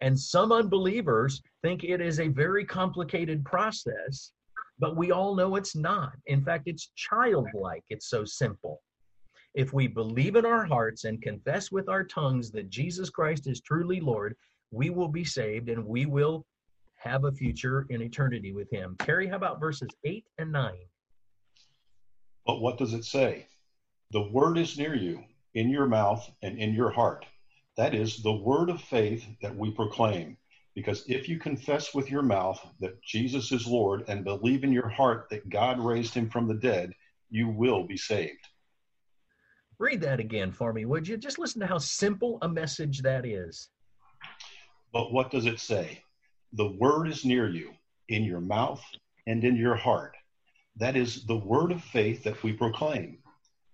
[0.01, 4.31] And some unbelievers think it is a very complicated process
[4.79, 6.13] but we all know it's not.
[6.27, 7.83] In fact, it's childlike.
[7.89, 8.81] It's so simple.
[9.53, 13.61] If we believe in our hearts and confess with our tongues that Jesus Christ is
[13.61, 14.35] truly Lord,
[14.71, 16.45] we will be saved and we will
[16.97, 18.95] have a future in eternity with Him.
[18.99, 20.73] Terry, how about verses 8 and 9?
[22.45, 23.47] But what does it say?
[24.11, 25.23] The word is near you,
[25.53, 27.25] in your mouth and in your heart.
[27.77, 30.37] That is the word of faith that we proclaim.
[30.79, 34.87] Because if you confess with your mouth that Jesus is Lord and believe in your
[34.87, 36.93] heart that God raised him from the dead,
[37.29, 38.47] you will be saved.
[39.77, 41.17] Read that again for me, would you?
[41.17, 43.67] Just listen to how simple a message that is.
[44.93, 46.01] But what does it say?
[46.53, 47.71] The word is near you,
[48.07, 48.81] in your mouth
[49.27, 50.15] and in your heart.
[50.77, 53.17] That is the word of faith that we proclaim.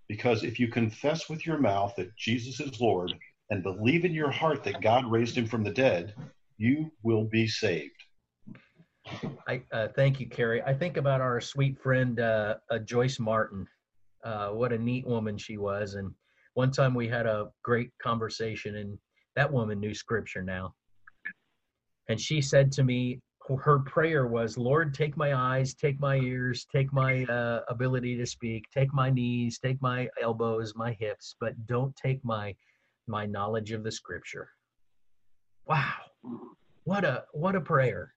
[0.08, 3.14] Because if you confess with your mouth that Jesus is Lord
[3.51, 6.16] and believe in your heart that God raised him from the dead,
[6.58, 7.91] you will be saved.
[9.47, 10.64] I uh, thank you, Carrie.
[10.64, 13.68] I think about our sweet friend uh, uh, Joyce Martin.
[14.24, 16.12] Uh, what a neat woman she was, and
[16.56, 18.97] one time we had a great conversation, and
[19.36, 20.74] that woman knew Scripture now.
[22.10, 23.20] And she said to me,
[23.60, 28.26] her prayer was, "Lord, take my eyes, take my ears, take my uh, ability to
[28.26, 32.56] speak, take my knees, take my elbows, my hips, but don't take my
[33.08, 34.49] my knowledge of the Scripture."
[35.68, 35.93] Wow,
[36.84, 38.15] what a what a prayer!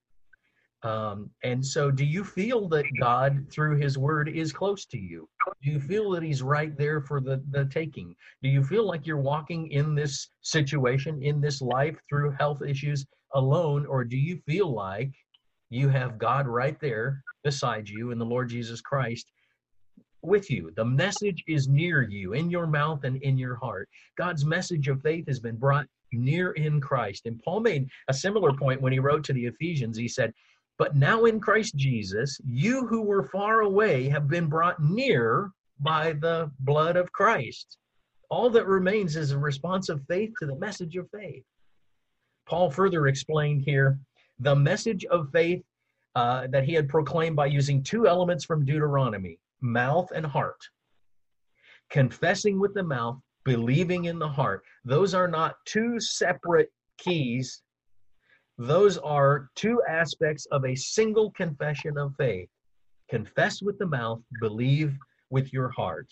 [0.83, 5.27] Um, and so, do you feel that God, through His Word, is close to you?
[5.61, 8.15] Do you feel that He's right there for the, the taking?
[8.41, 13.05] Do you feel like you're walking in this situation, in this life, through health issues
[13.33, 13.85] alone?
[13.85, 15.11] Or do you feel like
[15.69, 19.29] you have God right there beside you and the Lord Jesus Christ
[20.21, 20.71] with you?
[20.77, 23.89] The message is near you, in your mouth and in your heart.
[24.17, 27.25] God's message of faith has been brought near in Christ.
[27.25, 29.97] And Paul made a similar point when he wrote to the Ephesians.
[29.97, 30.33] He said,
[30.79, 36.13] but now in Christ Jesus, you who were far away have been brought near by
[36.13, 37.77] the blood of Christ.
[38.29, 41.43] All that remains is a response of faith to the message of faith.
[42.47, 43.99] Paul further explained here
[44.39, 45.63] the message of faith
[46.15, 50.61] uh, that he had proclaimed by using two elements from Deuteronomy mouth and heart.
[51.89, 54.63] Confessing with the mouth, believing in the heart.
[54.85, 57.61] Those are not two separate keys
[58.59, 62.49] those are two aspects of a single confession of faith
[63.09, 64.93] confess with the mouth, believe
[65.29, 66.07] with your heart.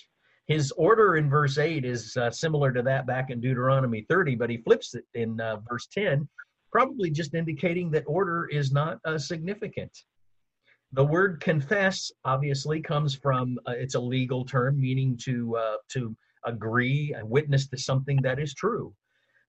[0.48, 4.50] His order in verse 8 is uh, similar to that back in Deuteronomy 30, but
[4.50, 6.28] he flips it in uh, verse 10,
[6.72, 9.92] probably just indicating that order is not uh, significant.
[10.94, 16.16] The word confess obviously comes from uh, it's a legal term meaning to uh, to
[16.48, 18.94] agree and witness to something that is true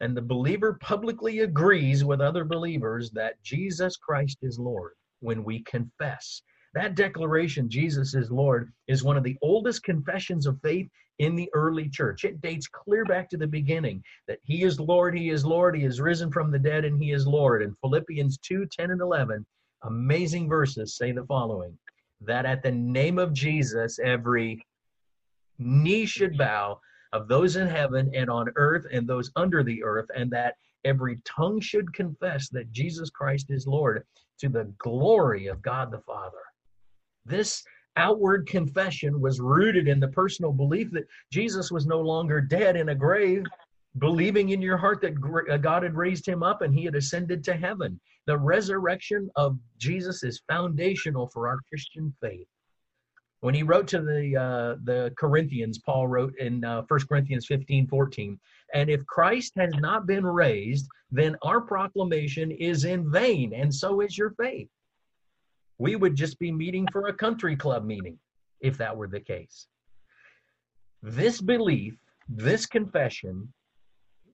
[0.01, 5.63] and the believer publicly agrees with other believers that Jesus Christ is Lord when we
[5.65, 6.43] confess.
[6.75, 10.89] That declaration, Jesus is Lord, is one of the oldest confessions of faith
[11.19, 12.25] in the early church.
[12.25, 15.85] It dates clear back to the beginning that He is Lord, He is Lord, He
[15.85, 17.63] is risen from the dead, and He is Lord.
[17.63, 19.45] In Philippians 2 10 and 11,
[19.83, 21.77] amazing verses say the following
[22.21, 24.65] that at the name of Jesus, every
[25.59, 26.79] knee should bow
[27.13, 30.55] of those in heaven and on earth and those under the earth, and that
[30.85, 34.05] every tongue should confess that Jesus Christ is Lord
[34.41, 36.39] to the glory of God the Father.
[37.25, 37.63] This
[37.97, 42.91] outward confession was rooted in the personal belief that Jesus was no longer dead in
[42.91, 43.43] a grave,
[43.99, 45.15] believing in your heart that
[45.51, 48.01] uh, God had raised him up and he had ascended to heaven.
[48.27, 52.47] The resurrection of Jesus is foundational for our Christian faith.
[53.41, 57.87] When he wrote to the uh, the Corinthians, Paul wrote in uh, 1 Corinthians 15,
[57.87, 58.39] 14,
[58.75, 64.01] and if Christ has not been raised, then our proclamation is in vain, and so
[64.01, 64.69] is your faith.
[65.79, 68.19] We would just be meeting for a country club meeting
[68.61, 69.69] if that were the case.
[71.03, 71.95] This belief,
[72.29, 73.53] this confession,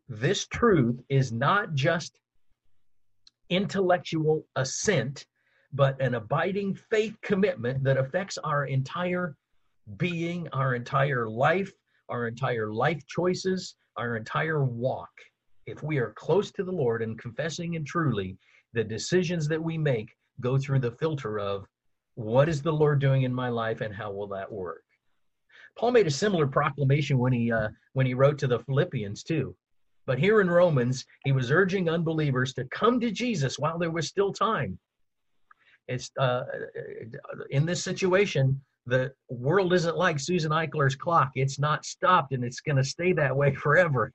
[0.09, 2.19] this truth is not just
[3.51, 5.27] intellectual assent
[5.75, 9.37] but an abiding faith commitment that affects our entire
[9.97, 11.73] being, our entire life,
[12.09, 15.11] our entire life choices, our entire walk.
[15.67, 18.39] If we are close to the Lord and confessing and truly,
[18.73, 21.67] the decisions that we make go through the filter of
[22.15, 24.85] what is the Lord doing in my life and how will that work?
[25.77, 29.57] Paul made a similar proclamation when he uh, when he wrote to the Philippians too.
[30.07, 34.07] But here in Romans, he was urging unbelievers to come to Jesus while there was
[34.07, 34.79] still time
[35.89, 36.43] it's uh,
[37.51, 41.31] in this situation, the world isn't like Susan Eichler's clock.
[41.35, 44.13] It's not stopped and it's going to stay that way forever.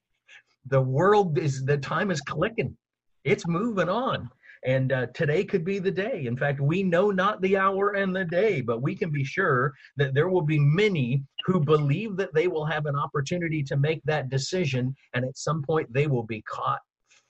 [0.68, 2.78] The world is, the time is clicking.
[3.24, 4.30] It's moving on.
[4.66, 6.26] And uh, today could be the day.
[6.26, 9.74] In fact, we know not the hour and the day, but we can be sure
[9.96, 14.02] that there will be many who believe that they will have an opportunity to make
[14.04, 14.94] that decision.
[15.14, 16.82] And at some point, they will be caught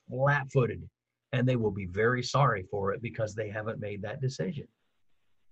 [0.10, 0.82] flat footed
[1.34, 4.68] and they will be very sorry for it because they haven't made that decision.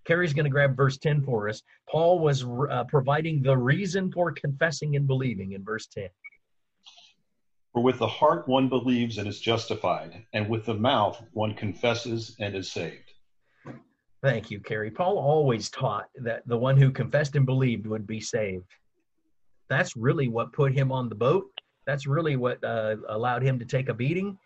[0.05, 1.61] Carrie's going to grab verse 10 for us.
[1.89, 6.07] Paul was uh, providing the reason for confessing and believing in verse 10.
[7.73, 12.35] For with the heart one believes and is justified, and with the mouth one confesses
[12.39, 13.11] and is saved.
[14.23, 14.89] Thank you, Carrie.
[14.89, 18.65] Paul always taught that the one who confessed and believed would be saved.
[19.69, 21.45] That's really what put him on the boat.
[21.85, 24.39] That's really what uh, allowed him to take a beating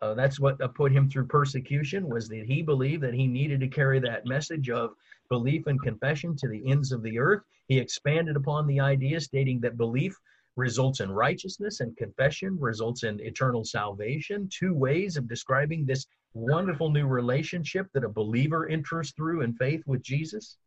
[0.00, 3.60] Uh, that's what uh, put him through persecution was that he believed that he needed
[3.60, 4.94] to carry that message of
[5.28, 7.42] belief and confession to the ends of the earth.
[7.66, 10.16] He expanded upon the idea, stating that belief
[10.56, 14.48] results in righteousness and confession results in eternal salvation.
[14.52, 19.82] Two ways of describing this wonderful new relationship that a believer enters through in faith
[19.86, 20.58] with Jesus.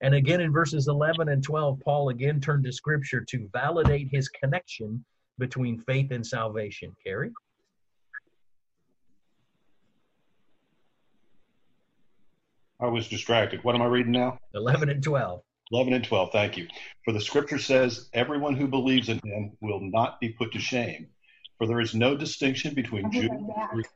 [0.00, 4.28] And again in verses 11 and 12, Paul again turned to scripture to validate his
[4.28, 5.04] connection
[5.38, 6.94] between faith and salvation.
[7.04, 7.32] Carrie?
[12.80, 13.64] I was distracted.
[13.64, 14.38] What am I reading now?
[14.54, 15.40] 11 and 12.
[15.72, 16.30] 11 and 12.
[16.32, 16.68] Thank you.
[17.04, 21.08] For the scripture says, Everyone who believes in him will not be put to shame.
[21.58, 23.86] For there is no distinction between Jew and Greek.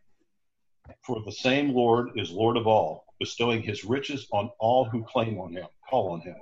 [1.05, 5.39] For the same Lord is Lord of all, bestowing his riches on all who claim
[5.39, 6.37] on him, call on him.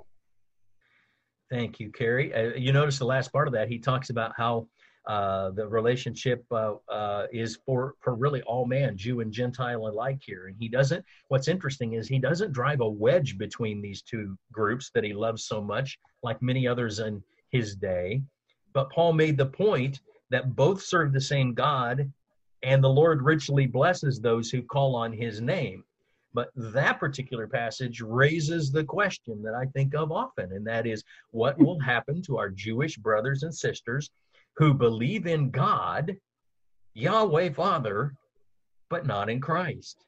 [1.51, 2.33] Thank you, Carrie.
[2.33, 4.67] Uh, you notice the last part of that, he talks about how
[5.09, 10.21] uh, the relationship uh, uh, is for, for really all man, Jew and Gentile alike
[10.23, 10.45] here.
[10.45, 14.91] And he doesn't, what's interesting is he doesn't drive a wedge between these two groups
[14.93, 18.21] that he loves so much, like many others in his day.
[18.71, 19.99] But Paul made the point
[20.29, 22.11] that both serve the same God,
[22.61, 25.83] and the Lord richly blesses those who call on his name.
[26.35, 31.03] But that particular passage raises the question that I think of often, and that is
[31.31, 34.11] what will happen to our Jewish brothers and sisters
[34.59, 36.17] who believe in God,
[36.93, 38.13] Yahweh Father,
[38.89, 40.03] but not in Christ.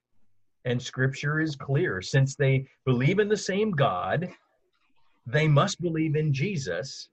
[0.65, 2.01] And scripture is clear.
[2.01, 4.29] Since they believe in the same God,
[5.25, 7.07] they must believe in Jesus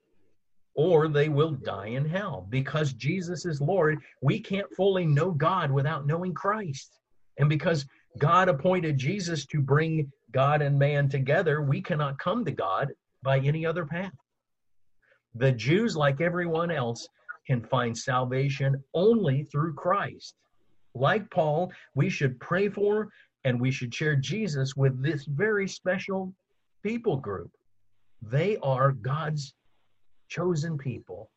[0.75, 2.47] or they will die in hell.
[2.51, 6.99] Because Jesus is Lord, we can't fully know God without knowing Christ.
[7.39, 7.87] And because
[8.19, 13.39] God appointed Jesus to bring God and man together, we cannot come to God by
[13.39, 14.13] any other path.
[15.37, 17.09] The Jews, like everyone else,
[17.49, 20.35] can find salvation only through Christ.
[20.95, 23.09] Like Paul, we should pray for
[23.45, 26.35] and we should share Jesus with this very special
[26.83, 27.51] people group.
[28.21, 29.55] They are God's
[30.29, 31.31] chosen people.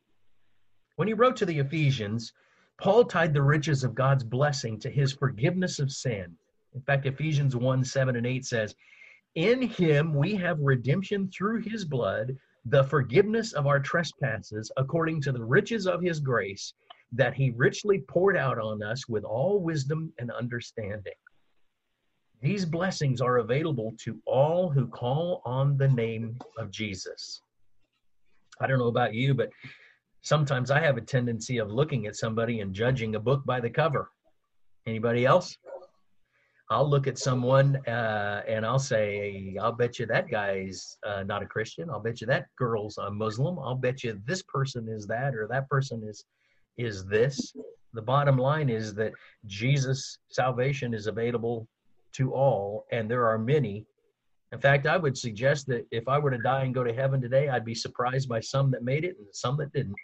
[0.96, 2.32] When he wrote to the Ephesians,
[2.78, 6.36] Paul tied the riches of God's blessing to his forgiveness of sin.
[6.74, 8.74] In fact, Ephesians 1 7 and 8 says,
[9.34, 15.32] In him we have redemption through his blood the forgiveness of our trespasses according to
[15.32, 16.74] the riches of his grace
[17.12, 21.12] that he richly poured out on us with all wisdom and understanding.
[22.40, 27.42] These blessings are available to all who call on the name of Jesus.
[28.60, 29.50] I don't know about you, but
[30.22, 33.70] sometimes I have a tendency of looking at somebody and judging a book by the
[33.70, 34.10] cover.
[34.86, 35.56] Anybody else?
[36.72, 41.42] I'll look at someone uh, and I'll say, I'll bet you that guy's uh, not
[41.42, 41.90] a Christian.
[41.90, 43.58] I'll bet you that girl's a Muslim.
[43.58, 46.24] I'll bet you this person is that or that person is
[46.78, 47.54] is this.
[47.92, 49.12] The bottom line is that
[49.44, 51.68] Jesus' salvation is available
[52.14, 53.84] to all, and there are many.
[54.52, 57.20] In fact, I would suggest that if I were to die and go to heaven
[57.20, 59.96] today, I'd be surprised by some that made it and some that didn't.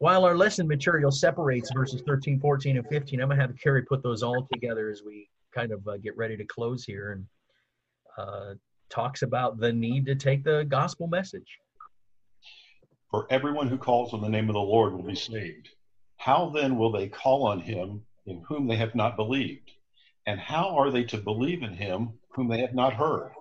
[0.00, 3.82] While our lesson material separates verses 13, 14, and 15, I'm going to have Carrie
[3.82, 7.26] put those all together as we kind of uh, get ready to close here and
[8.16, 8.54] uh,
[8.88, 11.58] talks about the need to take the gospel message.
[13.10, 15.68] For everyone who calls on the name of the Lord will be saved.
[16.16, 19.70] How then will they call on him in whom they have not believed?
[20.26, 23.32] And how are they to believe in him whom they have not heard?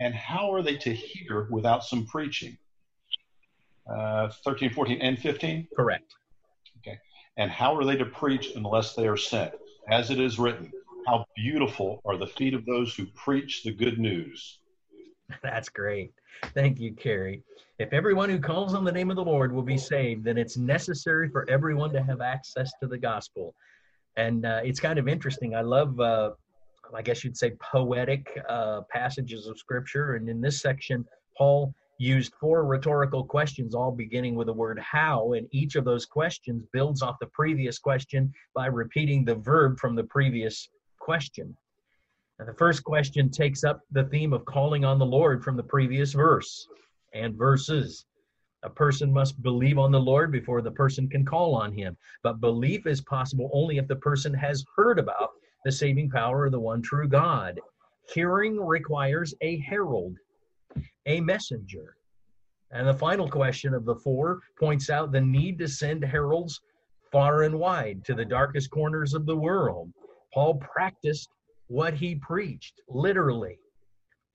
[0.00, 2.58] And how are they to hear without some preaching?
[3.94, 5.68] Uh, 13, 14, and 15?
[5.74, 6.14] Correct.
[6.78, 6.98] Okay.
[7.36, 9.52] And how are they to preach unless they are sent?
[9.88, 10.70] As it is written,
[11.06, 14.58] how beautiful are the feet of those who preach the good news.
[15.42, 16.12] That's great.
[16.54, 17.42] Thank you, Carrie.
[17.78, 20.56] If everyone who calls on the name of the Lord will be saved, then it's
[20.56, 23.54] necessary for everyone to have access to the gospel.
[24.16, 25.54] And uh, it's kind of interesting.
[25.54, 26.32] I love, uh,
[26.94, 30.14] I guess you'd say, poetic uh, passages of scripture.
[30.14, 31.06] And in this section,
[31.38, 36.06] Paul used four rhetorical questions, all beginning with the word how, and each of those
[36.06, 41.54] questions builds off the previous question by repeating the verb from the previous question.
[42.38, 45.62] And the first question takes up the theme of calling on the Lord from the
[45.62, 46.66] previous verse
[47.12, 48.06] and verses.
[48.62, 51.98] A person must believe on the Lord before the person can call on him.
[52.22, 55.32] But belief is possible only if the person has heard about
[55.66, 57.60] the saving power of the one true God.
[58.14, 60.16] Hearing requires a herald,
[61.06, 61.96] a messenger.
[62.70, 66.60] And the final question of the four points out the need to send heralds
[67.10, 69.92] far and wide to the darkest corners of the world.
[70.32, 71.28] Paul practiced
[71.66, 73.58] what he preached, literally.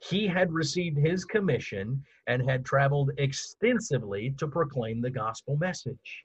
[0.10, 6.24] He had received his commission and had traveled extensively to proclaim the gospel message.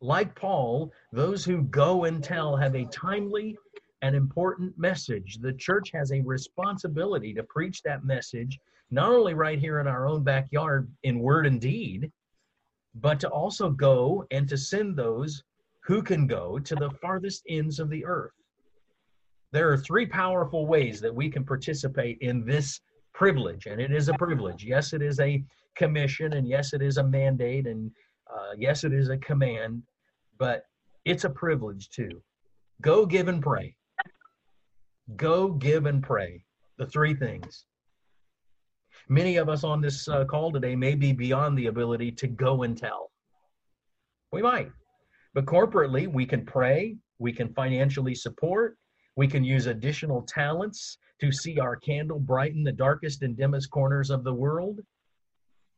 [0.00, 3.56] Like Paul, those who go and tell have a timely
[4.02, 5.38] and important message.
[5.40, 8.58] The church has a responsibility to preach that message,
[8.90, 12.10] not only right here in our own backyard in word and deed,
[12.94, 15.42] but to also go and to send those
[15.84, 18.32] who can go to the farthest ends of the earth.
[19.52, 22.80] There are three powerful ways that we can participate in this
[23.14, 24.64] privilege, and it is a privilege.
[24.64, 25.42] Yes, it is a
[25.76, 27.90] commission, and yes, it is a mandate, and
[28.30, 29.82] uh, yes, it is a command,
[30.38, 30.64] but
[31.04, 32.22] it's a privilege too.
[32.82, 33.74] Go give and pray.
[35.16, 36.44] Go give and pray.
[36.76, 37.64] The three things.
[39.10, 42.64] Many of us on this uh, call today may be beyond the ability to go
[42.64, 43.10] and tell.
[44.32, 44.70] We might.
[45.32, 48.76] But corporately, we can pray, we can financially support,
[49.16, 54.10] we can use additional talents to see our candle brighten the darkest and dimmest corners
[54.10, 54.80] of the world.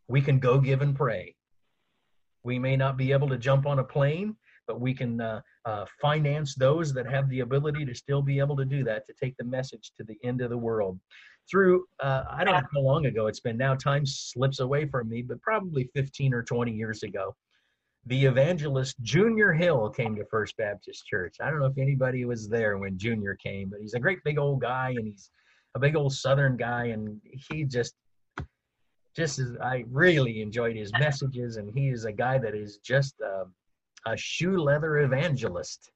[0.09, 1.37] We can go give and pray.
[2.43, 5.85] We may not be able to jump on a plane, but we can uh, uh,
[6.01, 9.37] finance those that have the ability to still be able to do that to take
[9.37, 10.99] the message to the end of the world
[11.51, 15.09] through uh, i don't know how long ago it's been now time slips away from
[15.09, 17.34] me but probably 15 or 20 years ago
[18.07, 21.36] the evangelist junior hill came to first baptist church.
[21.40, 24.38] I don't know if anybody was there when junior came but he's a great big
[24.38, 25.30] old guy and he's
[25.74, 27.20] a big old southern guy and
[27.51, 27.94] he just
[29.14, 33.14] just as i really enjoyed his messages and he is a guy that is just
[33.20, 33.44] uh,
[34.07, 35.90] a shoe leather evangelist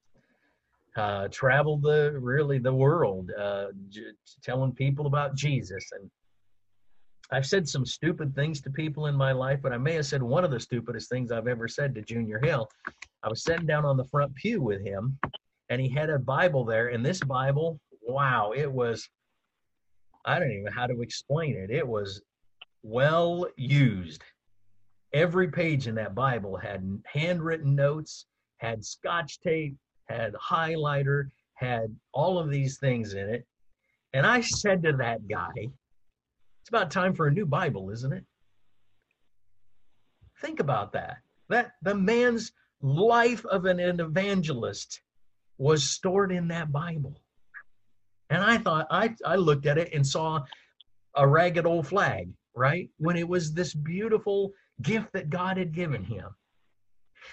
[0.96, 5.84] uh, traveled the really the world, uh, j- telling people about Jesus.
[5.92, 6.10] And
[7.30, 10.22] I've said some stupid things to people in my life, but I may have said
[10.22, 12.68] one of the stupidest things I've ever said to Junior Hill.
[13.22, 15.18] I was sitting down on the front pew with him,
[15.68, 19.08] and he had a Bible there, and this Bible, wow, it was.
[20.26, 21.70] I don't even know how to explain it.
[21.70, 22.22] It was
[22.82, 24.22] well used.
[25.12, 28.26] Every page in that Bible had handwritten notes,
[28.58, 29.76] had scotch tape,
[30.06, 33.46] had highlighter, had all of these things in it.
[34.12, 38.24] And I said to that guy, it's about time for a new Bible, isn't it?
[40.40, 41.18] Think about that.
[41.48, 45.00] That the man's life of an evangelist
[45.58, 47.20] was stored in that Bible.
[48.30, 50.42] And I thought I I looked at it and saw
[51.14, 52.88] a ragged old flag, right?
[52.98, 54.52] When it was this beautiful
[54.82, 56.28] gift that God had given him.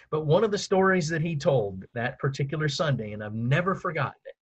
[0.09, 4.19] But one of the stories that he told that particular Sunday, and I've never forgotten
[4.25, 4.35] it,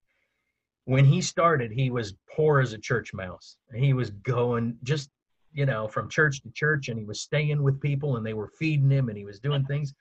[0.85, 3.57] when he started, he was poor as a church mouse.
[3.75, 5.09] He was going just,
[5.53, 8.51] you know, from church to church, and he was staying with people, and they were
[8.57, 9.93] feeding him, and he was doing things.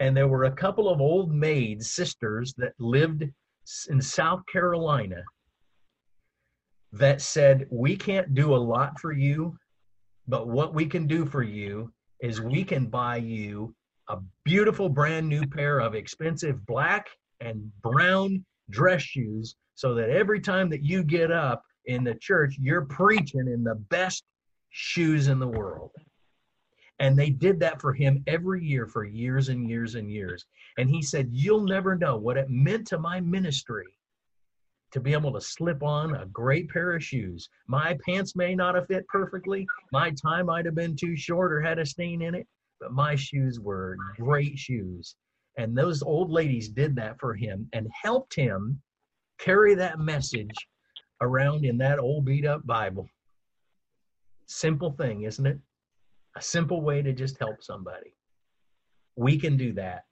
[0.00, 3.24] And there were a couple of old maids, sisters, that lived
[3.88, 5.22] in South Carolina
[6.92, 9.56] that said, We can't do a lot for you,
[10.26, 13.74] but what we can do for you is we can buy you
[14.08, 17.08] a beautiful brand new pair of expensive black
[17.40, 22.56] and brown dress shoes so that every time that you get up in the church,
[22.60, 24.24] you're preaching in the best
[24.70, 25.90] shoes in the world.
[27.00, 30.44] And they did that for him every year for years and years and years.
[30.78, 33.86] And he said, You'll never know what it meant to my ministry
[34.90, 37.48] to be able to slip on a great pair of shoes.
[37.66, 41.60] My pants may not have fit perfectly, my tie might have been too short or
[41.60, 42.46] had a stain in it,
[42.90, 45.16] my shoes were great shoes.
[45.56, 48.80] And those old ladies did that for him and helped him
[49.38, 50.54] carry that message
[51.20, 53.08] around in that old beat up Bible.
[54.46, 55.58] Simple thing, isn't it?
[56.36, 58.14] A simple way to just help somebody.
[59.16, 60.04] We can do that.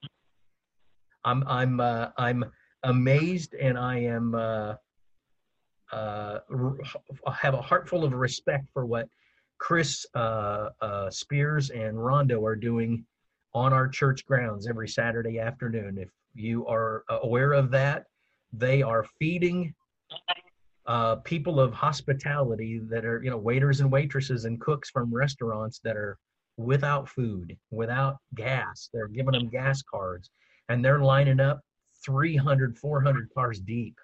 [1.24, 2.44] I'm I'm uh, I'm
[2.82, 4.74] amazed and I am uh,
[5.92, 6.38] uh,
[7.32, 9.08] have a heart full of respect for what
[9.58, 13.04] Chris uh, uh, Spears and Rondo are doing
[13.54, 15.98] on our church grounds every Saturday afternoon.
[15.98, 18.04] If you are aware of that,
[18.52, 19.74] they are feeding
[20.86, 25.80] uh, people of hospitality that are, you know, waiters and waitresses and cooks from restaurants
[25.82, 26.18] that are
[26.56, 28.88] without food, without gas.
[28.92, 30.30] They're giving them gas cards
[30.68, 31.60] and they're lining up
[32.04, 33.96] 300, 400 cars deep.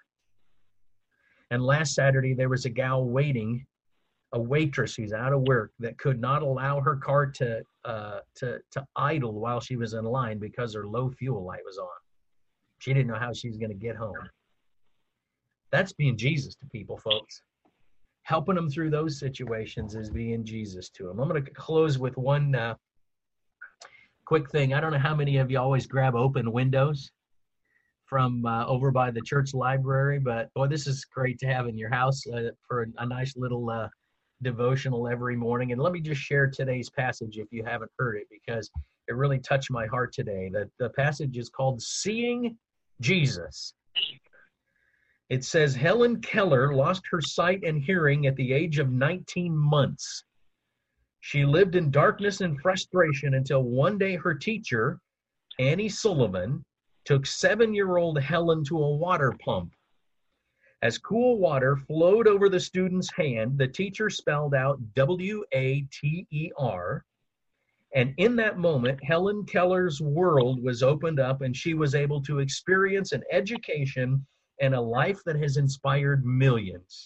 [1.51, 3.65] And last Saturday, there was a gal waiting
[4.33, 8.59] a waitress who's out of work that could not allow her car to uh, to
[8.71, 11.87] to idle while she was in line because her low fuel light was on.
[12.79, 14.15] She didn't know how she was going to get home.
[15.71, 17.41] That's being Jesus to people, folks.
[18.23, 21.19] Helping them through those situations is being Jesus to them.
[21.19, 22.75] I'm going to close with one uh,
[24.25, 24.73] quick thing.
[24.73, 27.11] I don't know how many of you always grab open windows
[28.05, 31.77] from uh, over by the church library, but boy, this is great to have in
[31.77, 33.87] your house uh, for a, a, nice little uh,
[34.43, 35.71] devotional every morning.
[35.71, 38.69] And let me just share today's passage if you haven't heard it, because
[39.07, 40.49] it really touched my heart today.
[40.53, 42.57] That the passage is called "Seeing
[43.01, 43.73] Jesus."
[45.29, 50.23] It says Helen Keller lost her sight and hearing at the age of 19 months.
[51.21, 54.99] She lived in darkness and frustration until one day her teacher,
[55.57, 56.63] Annie Sullivan,
[57.05, 59.73] took seven year old Helen to a water pump.
[60.83, 66.27] As cool water flowed over the student's hand, the teacher spelled out W A T
[66.29, 67.05] E R.
[67.95, 72.39] And in that moment, Helen Keller's world was opened up and she was able to
[72.39, 74.27] experience an education
[74.59, 77.05] and a life that has inspired millions.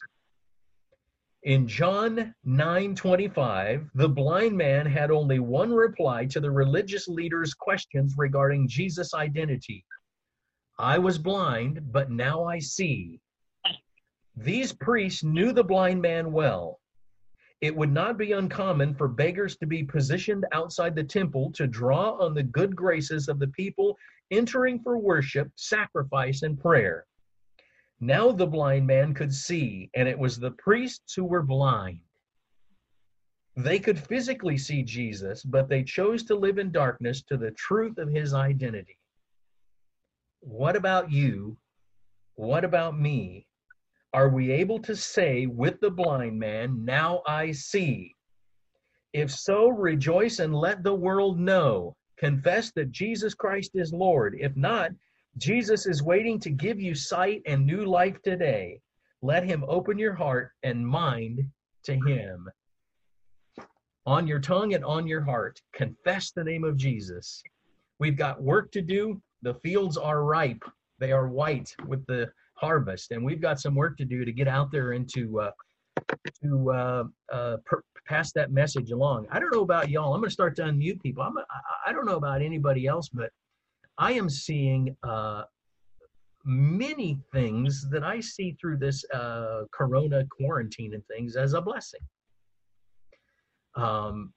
[1.44, 8.16] In John 9:25, the blind man had only one reply to the religious leaders' questions
[8.18, 9.86] regarding Jesus' identity.
[10.80, 13.22] I was blind, but now I see.
[14.40, 16.80] These priests knew the blind man well.
[17.60, 22.12] It would not be uncommon for beggars to be positioned outside the temple to draw
[22.20, 23.98] on the good graces of the people
[24.30, 27.08] entering for worship, sacrifice, and prayer.
[28.00, 32.02] Now the blind man could see, and it was the priests who were blind.
[33.56, 37.98] They could physically see Jesus, but they chose to live in darkness to the truth
[37.98, 39.00] of his identity.
[40.42, 41.58] What about you?
[42.36, 43.47] What about me?
[44.14, 48.16] Are we able to say with the blind man, Now I see?
[49.14, 51.96] If so, rejoice and let the world know.
[52.18, 54.36] Confess that Jesus Christ is Lord.
[54.40, 54.92] If not,
[55.38, 58.82] Jesus is waiting to give you sight and new life today.
[59.22, 61.42] Let him open your heart and mind
[61.84, 62.50] to him.
[64.06, 67.44] On your tongue and on your heart, confess the name of Jesus.
[68.00, 69.22] We've got work to do.
[69.42, 70.64] The fields are ripe,
[71.00, 74.48] they are white with the harvest, and we've got some work to do to get
[74.48, 75.52] out there and to uh,
[76.44, 79.28] to uh, uh, per- pass that message along.
[79.32, 80.14] I don't know about y'all.
[80.14, 81.24] I'm going to start to unmute people.
[81.24, 81.36] I'm,
[81.86, 83.32] I, don't know about anybody else, but
[83.98, 85.44] I am seeing uh,
[86.46, 92.00] many things that I see through this uh, Corona quarantine and things as a blessing.
[93.76, 94.34] Um,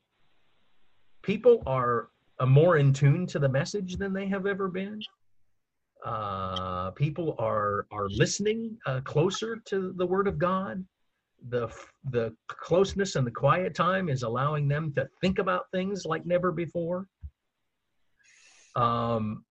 [1.22, 2.08] people are
[2.40, 5.00] uh, more in tune to the message than they have ever been.
[6.04, 10.84] Uh, people are are listening uh, closer to the Word of God.
[11.48, 11.68] The
[12.10, 16.52] the closeness and the quiet time is allowing them to think about things like never
[16.52, 17.06] before.
[18.76, 19.44] Um,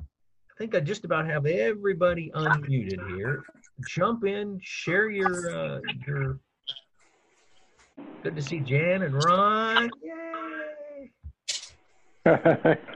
[0.00, 3.42] I think I just about have everybody unmuted here.
[3.88, 6.38] Jump in, share your uh, your.
[8.22, 9.90] Good to see Jan and Ron.
[12.24, 12.78] Yay!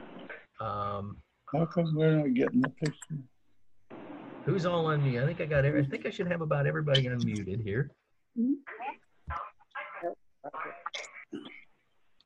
[0.59, 1.17] Um,
[1.53, 3.17] How come we're not getting the picture?
[4.47, 5.23] who's all unmuted?
[5.23, 5.65] I think I got.
[5.65, 7.91] Every, I think I should have about everybody unmuted here.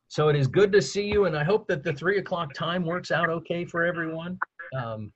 [0.08, 2.86] So it is good to see you, and I hope that the three o'clock time
[2.86, 4.38] works out okay for everyone.
[4.78, 5.12] Um,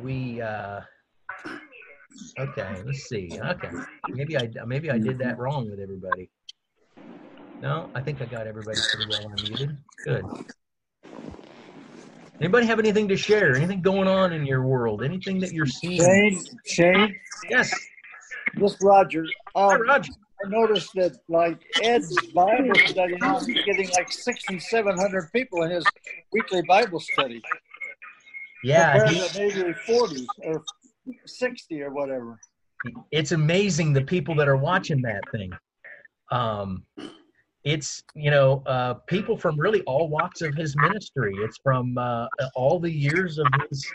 [0.00, 0.80] we uh,
[2.38, 2.82] okay.
[2.86, 3.30] Let's see.
[3.44, 3.70] Okay,
[4.08, 6.30] maybe I maybe I did that wrong with everybody.
[7.60, 9.76] No, I think I got everybody pretty well unmuted.
[10.04, 10.24] Good.
[12.40, 13.56] Anybody have anything to share?
[13.56, 15.02] Anything going on in your world?
[15.02, 16.00] Anything that you're seeing?
[16.00, 17.16] Shane, Shane,
[17.50, 17.74] Yes.
[18.54, 19.24] this Roger.
[19.56, 20.12] Um, Hi, Roger.
[20.44, 25.62] I noticed that like Ed's Bible study now he's getting like sixty seven hundred people
[25.64, 25.84] in his
[26.32, 27.42] weekly Bible study.
[28.62, 30.62] Yeah, he- maybe forty or
[31.26, 32.38] sixty or whatever.
[33.10, 35.50] it's amazing the people that are watching that thing.
[36.30, 36.84] Um,
[37.64, 41.34] it's you know uh, people from really all walks of his ministry.
[41.38, 43.86] It's from uh, all the years of his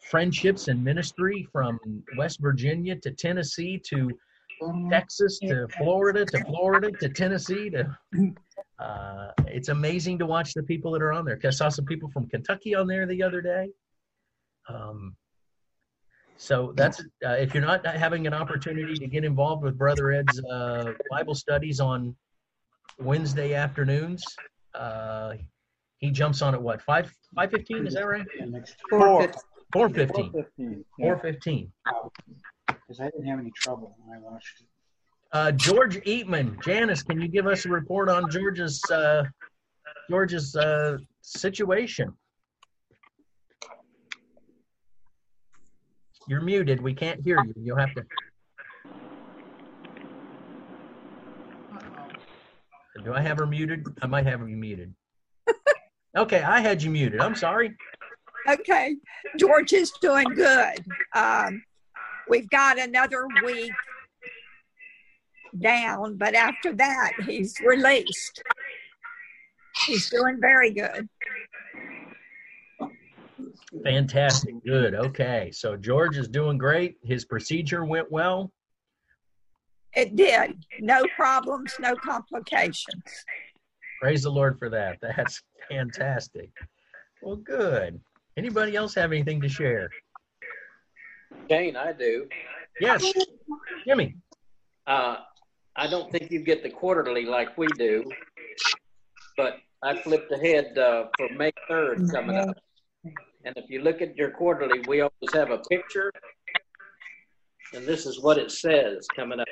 [0.00, 1.78] friendships and ministry, from
[2.16, 4.10] West Virginia to Tennessee to
[4.90, 7.96] Texas to Florida to Florida to Tennessee to.
[8.78, 11.38] Uh, it's amazing to watch the people that are on there.
[11.42, 13.70] I saw some people from Kentucky on there the other day.
[14.68, 15.16] Um,
[16.36, 20.42] so that's uh, if you're not having an opportunity to get involved with Brother Ed's
[20.44, 22.14] uh, Bible studies on
[22.98, 24.24] Wednesday afternoons,
[24.74, 25.34] uh,
[25.98, 27.86] he jumps on at what five five fifteen?
[27.86, 28.26] Is that right?
[28.90, 29.30] Four.
[29.72, 30.32] Four fifteen.
[30.32, 31.14] 4:15, yeah.
[32.68, 34.66] Because I didn't have any trouble when I watched it.
[35.32, 39.24] Uh, George Eatman, Janice, can you give us a report on George's uh,
[40.08, 42.12] George's uh, situation?
[46.28, 46.80] You're muted.
[46.80, 47.54] We can't hear you.
[47.56, 48.04] You'll have to.
[53.06, 53.86] Do I have her muted?
[54.02, 54.92] I might have you muted.
[56.16, 57.20] Okay, I had you muted.
[57.20, 57.76] I'm sorry.
[58.48, 58.96] Okay,
[59.38, 60.82] George is doing good.
[61.14, 61.62] Um,
[62.26, 63.70] we've got another week
[65.60, 68.42] down, but after that, he's released.
[69.84, 71.06] He's doing very good.
[73.84, 74.54] Fantastic.
[74.64, 74.94] Good.
[74.94, 75.50] Okay.
[75.52, 76.96] So George is doing great.
[77.04, 78.50] His procedure went well.
[79.96, 80.62] It did.
[80.78, 83.02] No problems, no complications.
[84.02, 84.98] Praise the Lord for that.
[85.00, 86.50] That's fantastic.
[87.22, 87.98] Well, good.
[88.36, 89.88] Anybody else have anything to share?
[91.48, 92.28] Jane, I do.
[92.78, 93.10] Yes.
[93.86, 94.16] Jimmy.
[94.86, 95.16] Uh,
[95.76, 98.04] I don't think you get the quarterly like we do,
[99.38, 102.56] but I flipped ahead uh, for May 3rd coming up.
[103.46, 106.12] And if you look at your quarterly, we always have a picture.
[107.72, 109.46] And this is what it says coming up.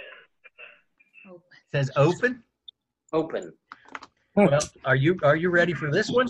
[1.73, 2.43] Says open.
[3.13, 3.53] Open.
[4.37, 6.29] Well, are you are you ready for this one?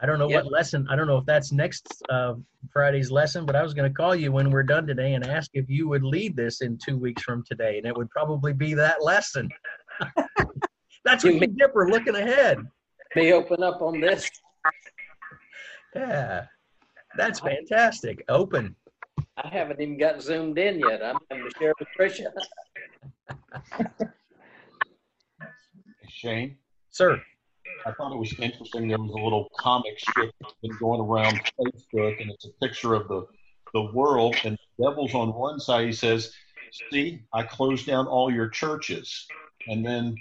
[0.00, 0.86] I don't know what lesson.
[0.90, 2.34] I don't know if that's next uh,
[2.70, 5.50] Friday's lesson, but I was going to call you when we're done today and ask
[5.54, 8.74] if you would lead this in two weeks from today, and it would probably be
[8.74, 9.48] that lesson.
[11.04, 12.58] that's what you get for looking ahead.
[13.14, 14.30] May open up on this.
[15.94, 16.46] Yeah,
[17.16, 18.24] that's fantastic.
[18.28, 18.74] Open.
[19.36, 21.02] I haven't even got zoomed in yet.
[21.02, 22.26] I'm going to share with Tricia.
[26.08, 26.56] Shane?
[26.90, 27.20] Sir.
[27.86, 28.88] I thought it was interesting.
[28.88, 32.94] There was a little comic strip that's been going around Facebook, and it's a picture
[32.94, 33.26] of the,
[33.74, 35.86] the world, and the devil's on one side.
[35.86, 36.32] He says,
[36.90, 39.26] See, I closed down all your churches.
[39.68, 40.16] And then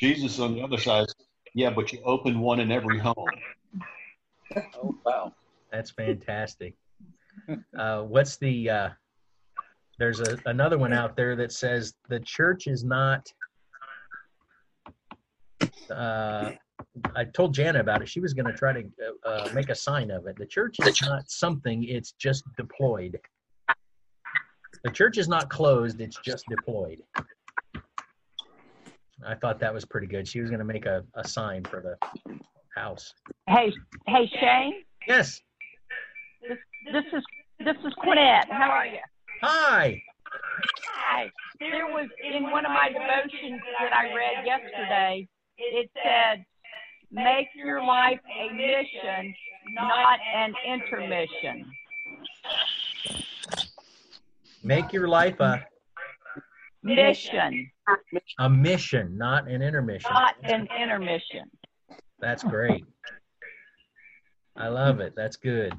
[0.00, 1.06] Jesus on the other side,
[1.54, 3.14] Yeah, but you opened one in every home.
[4.74, 5.32] Oh, wow.
[5.70, 6.74] That's fantastic.
[7.76, 8.88] Uh, what's the, uh,
[9.98, 13.26] there's a, another one out there that says the church is not,
[15.90, 16.52] uh,
[17.14, 18.08] I told Jana about it.
[18.08, 18.84] She was going to try to
[19.24, 20.36] uh, make a sign of it.
[20.36, 23.18] The church is not something, it's just deployed.
[24.84, 27.02] The church is not closed, it's just deployed.
[29.26, 30.28] I thought that was pretty good.
[30.28, 32.38] She was going to make a, a sign for the
[32.76, 33.14] house.
[33.48, 33.72] Hey,
[34.06, 34.74] hey, Shane.
[35.08, 35.40] Yes.
[36.46, 36.58] This,
[36.92, 37.22] this is
[37.58, 38.46] this is Quinette.
[38.50, 38.98] How are you?
[39.42, 40.02] Hi.
[40.94, 41.30] Hi.
[41.60, 45.28] There was in one of my devotions that I read yesterday.
[45.58, 46.44] It said,
[47.10, 49.34] "Make your life a mission,
[49.70, 51.70] not an intermission."
[54.62, 55.64] Make your life a
[56.82, 57.70] mission,
[58.38, 60.10] a mission, not an intermission.
[60.12, 61.50] not an intermission.
[62.18, 62.84] That's great.
[64.56, 65.14] I love it.
[65.14, 65.72] That's good.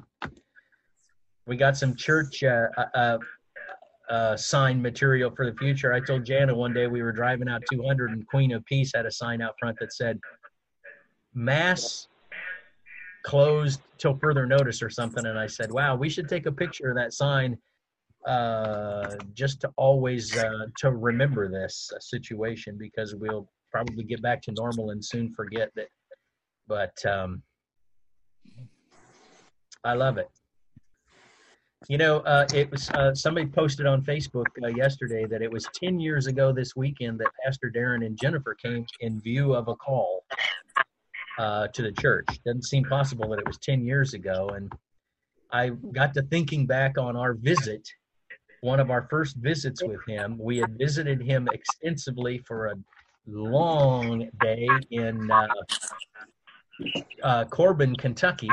[1.46, 3.18] We got some church uh, uh,
[4.08, 5.92] uh, sign material for the future.
[5.92, 9.06] I told Jana one day we were driving out 200 and Queen of Peace had
[9.06, 10.18] a sign out front that said,
[11.34, 12.08] Mass
[13.24, 15.26] closed till further notice or something.
[15.26, 17.58] And I said, wow, we should take a picture of that sign
[18.26, 24.52] uh, just to always uh, to remember this situation because we'll probably get back to
[24.52, 25.88] normal and soon forget that.
[26.66, 27.42] But um,
[29.84, 30.28] I love it.
[31.86, 35.64] You know, uh, it was uh, somebody posted on Facebook uh, yesterday that it was
[35.74, 39.76] 10 years ago this weekend that Pastor Darren and Jennifer came in view of a
[39.76, 40.24] call
[41.38, 42.26] uh, to the church.
[42.44, 44.48] Doesn't seem possible that it was 10 years ago.
[44.48, 44.72] And
[45.52, 47.88] I got to thinking back on our visit,
[48.60, 50.36] one of our first visits with him.
[50.36, 52.74] We had visited him extensively for a
[53.26, 55.46] long day in uh,
[57.22, 58.50] uh, Corbin, Kentucky.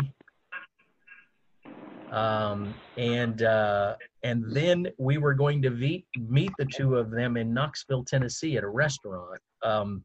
[2.15, 7.35] Um, and uh, and then we were going to meet meet the two of them
[7.35, 10.01] in Knoxville, Tennessee, at a restaurant um,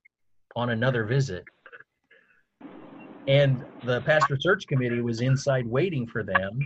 [0.56, 1.44] on another visit.
[3.28, 6.58] And the pastor search committee was inside waiting for them.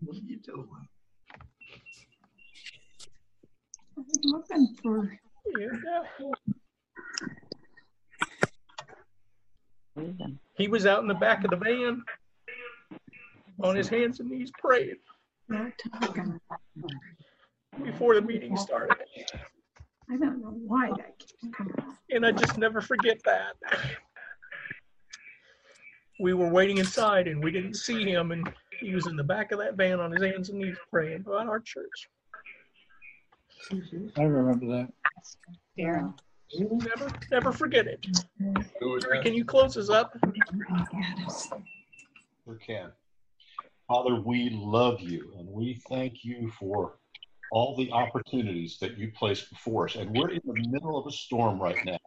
[0.00, 0.66] What are you doing?
[3.96, 5.20] I'm looking for.
[10.56, 12.02] He was out in the back of the van
[13.62, 14.96] on his hands and knees praying
[17.84, 18.96] before the meeting started.
[20.10, 21.94] I don't know why that keeps coming up.
[22.10, 23.56] And I just never forget that.
[26.18, 29.52] We were waiting inside and we didn't see him, and he was in the back
[29.52, 32.08] of that van on his hands and knees praying about our church.
[34.16, 34.92] I remember that.
[35.76, 36.10] Yeah.
[36.58, 38.06] Never, never forget it.
[39.22, 40.16] Can you close us up?
[42.46, 42.90] We can.
[43.88, 46.94] Father, we love you and we thank you for
[47.50, 49.96] all the opportunities that you place before us.
[49.96, 51.98] And we're in the middle of a storm right now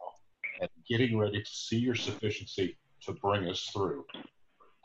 [0.60, 4.04] and getting ready to see your sufficiency to bring us through.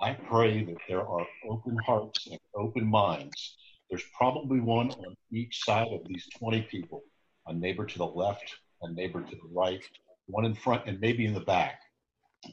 [0.01, 3.57] I pray that there are open hearts and open minds
[3.89, 7.03] There's probably one on each side of these 20 people
[7.47, 9.81] a neighbor to the left, a neighbor to the right,
[10.27, 11.81] one in front, and maybe in the back.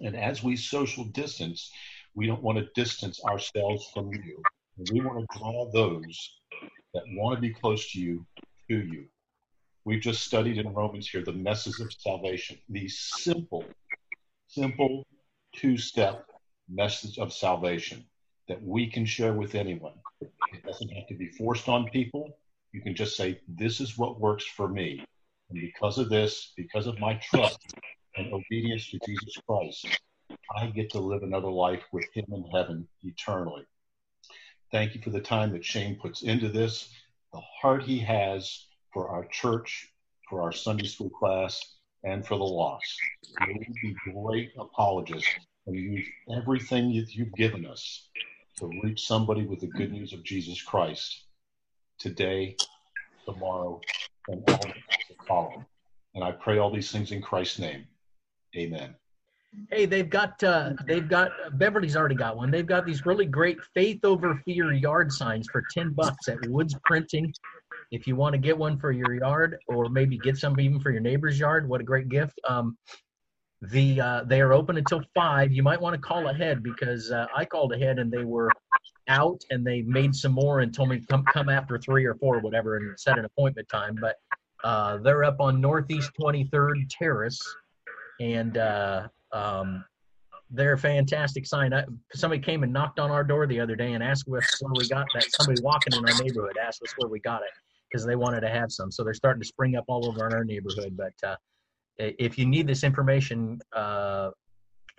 [0.01, 1.71] And as we social distance,
[2.15, 4.43] we don't want to distance ourselves from you.
[4.91, 6.41] We want to draw those
[6.95, 8.27] that want to be close to you
[8.69, 9.07] to you.
[9.85, 13.65] We've just studied in Romans here the message of salvation, the simple,
[14.49, 15.07] simple
[15.55, 16.27] two step
[16.69, 18.05] message of salvation
[18.49, 19.95] that we can share with anyone.
[20.21, 22.39] It doesn't have to be forced on people.
[22.73, 25.05] You can just say, This is what works for me.
[25.51, 27.59] And because of this, because of my trust
[28.17, 29.87] and obedience to Jesus Christ,
[30.57, 33.65] I get to live another life with Him in heaven eternally.
[34.73, 36.89] Thank you for the time that Shane puts into this,
[37.33, 39.89] the heart he has for our church,
[40.29, 41.61] for our Sunday school class,
[42.03, 42.99] and for the lost.
[43.41, 45.29] May we be great apologists
[45.67, 48.09] and use everything that you've given us
[48.59, 51.25] to reach somebody with the good news of Jesus Christ
[51.99, 52.57] today,
[53.25, 53.81] tomorrow,
[54.29, 54.61] and all
[55.27, 55.65] follow.
[56.15, 57.87] And I pray all these things in Christ's name.
[58.57, 58.95] Amen.
[59.71, 62.51] Hey, they've got uh, they've got Beverly's already got one.
[62.51, 66.77] They've got these really great faith over fear yard signs for ten bucks at Woods
[66.85, 67.33] Printing.
[67.91, 70.91] If you want to get one for your yard, or maybe get some even for
[70.91, 72.39] your neighbor's yard, what a great gift!
[72.47, 72.77] Um,
[73.63, 75.53] the uh, they are open until five.
[75.53, 78.51] You might want to call ahead because uh, I called ahead and they were
[79.09, 82.37] out, and they made some more and told me come come after three or four,
[82.37, 83.97] or whatever, and set an appointment time.
[84.01, 84.17] But
[84.65, 87.41] uh, they're up on Northeast Twenty Third Terrace,
[88.21, 89.85] and uh, um,
[90.51, 91.73] they're fantastic sign.
[91.73, 91.85] I,
[92.15, 94.89] somebody came and knocked on our door the other day and asked us where we
[94.89, 95.25] got that.
[95.33, 97.51] Somebody walking in our neighborhood asked us where we got it
[97.91, 98.91] because they wanted to have some.
[98.91, 100.97] So they're starting to spring up all over in our neighborhood.
[100.97, 101.37] But uh,
[101.99, 104.31] if you need this information, uh,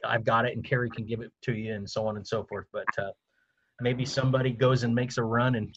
[0.04, 2.44] I've got it, and Carrie can give it to you, and so on and so
[2.44, 2.68] forth.
[2.72, 3.12] But uh,
[3.82, 5.76] maybe somebody goes and makes a run and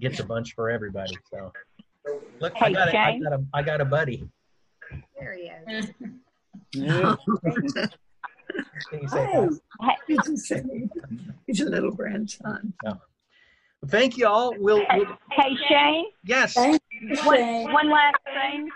[0.00, 1.16] gets a bunch for everybody.
[1.32, 1.52] So
[2.40, 4.28] look, I got, a, I got a, I got a buddy.
[5.18, 5.90] There he is.
[6.72, 7.16] Yeah.
[8.90, 9.48] Can you say
[9.80, 9.94] hi?
[10.06, 10.62] He's a,
[11.46, 12.72] he's a little grandson.
[12.84, 13.00] No.
[13.88, 14.54] Thank you all.
[14.58, 16.06] We'll, we'll Hey, Shane?
[16.24, 16.54] yes.
[16.56, 16.78] One,
[17.72, 18.68] one last thing.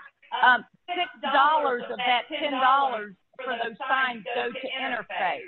[0.44, 5.40] Um, six dollars of that ten dollars for those signs go to Interfaith.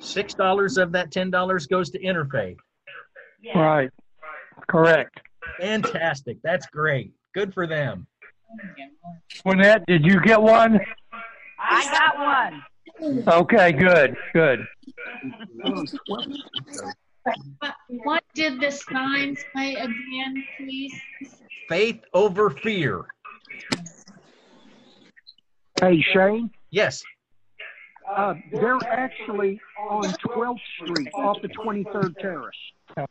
[0.00, 2.56] Six dollars of that ten dollars goes to Interfaith.
[3.54, 3.90] Right.
[4.68, 5.20] Correct.
[5.60, 6.38] Fantastic.
[6.42, 7.12] That's great.
[7.34, 8.06] Good for them.
[9.44, 10.80] Lynette, did you get one?
[11.58, 13.24] I got one.
[13.28, 14.66] Okay, good, good.
[17.88, 20.94] What did the sign say again, please?
[21.68, 23.04] Faith over fear.
[25.80, 27.02] Hey, Shane, Yes.
[28.08, 33.06] Uh, they're actually on 12th Street off the 23rd Terrace.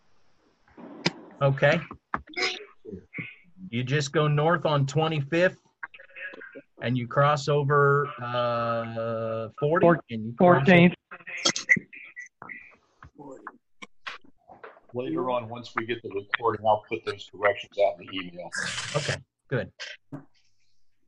[1.42, 1.80] Okay.
[3.70, 5.56] You just go north on 25th
[6.82, 10.94] and you cross over uh, 40 Four- and you cross 14th.
[14.94, 18.50] Later on, once we get the recording, I'll put those directions out in the email.
[18.96, 19.16] Okay,
[19.48, 19.72] good.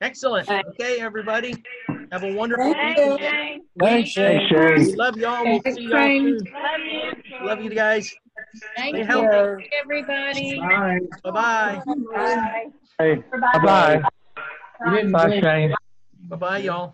[0.01, 0.49] Excellent.
[0.49, 1.63] Okay, everybody.
[2.11, 3.21] Have a wonderful Thank week.
[3.21, 3.61] Shane.
[3.79, 4.49] Thanks, Shane.
[4.79, 5.43] We love y'all.
[5.45, 6.39] We'll Thanks, see y'all Shane.
[6.39, 6.53] soon.
[6.53, 7.45] Love you.
[7.47, 8.11] Love you guys.
[8.75, 9.69] Thank Stay you, healthy.
[9.81, 10.59] everybody.
[10.59, 10.99] Bye.
[11.23, 11.81] Bye-bye.
[12.15, 12.65] Bye.
[12.99, 14.01] Hey, bye-bye.
[14.85, 15.75] You didn't Bye, say- Shane.
[16.23, 16.89] Bye-bye, y'all.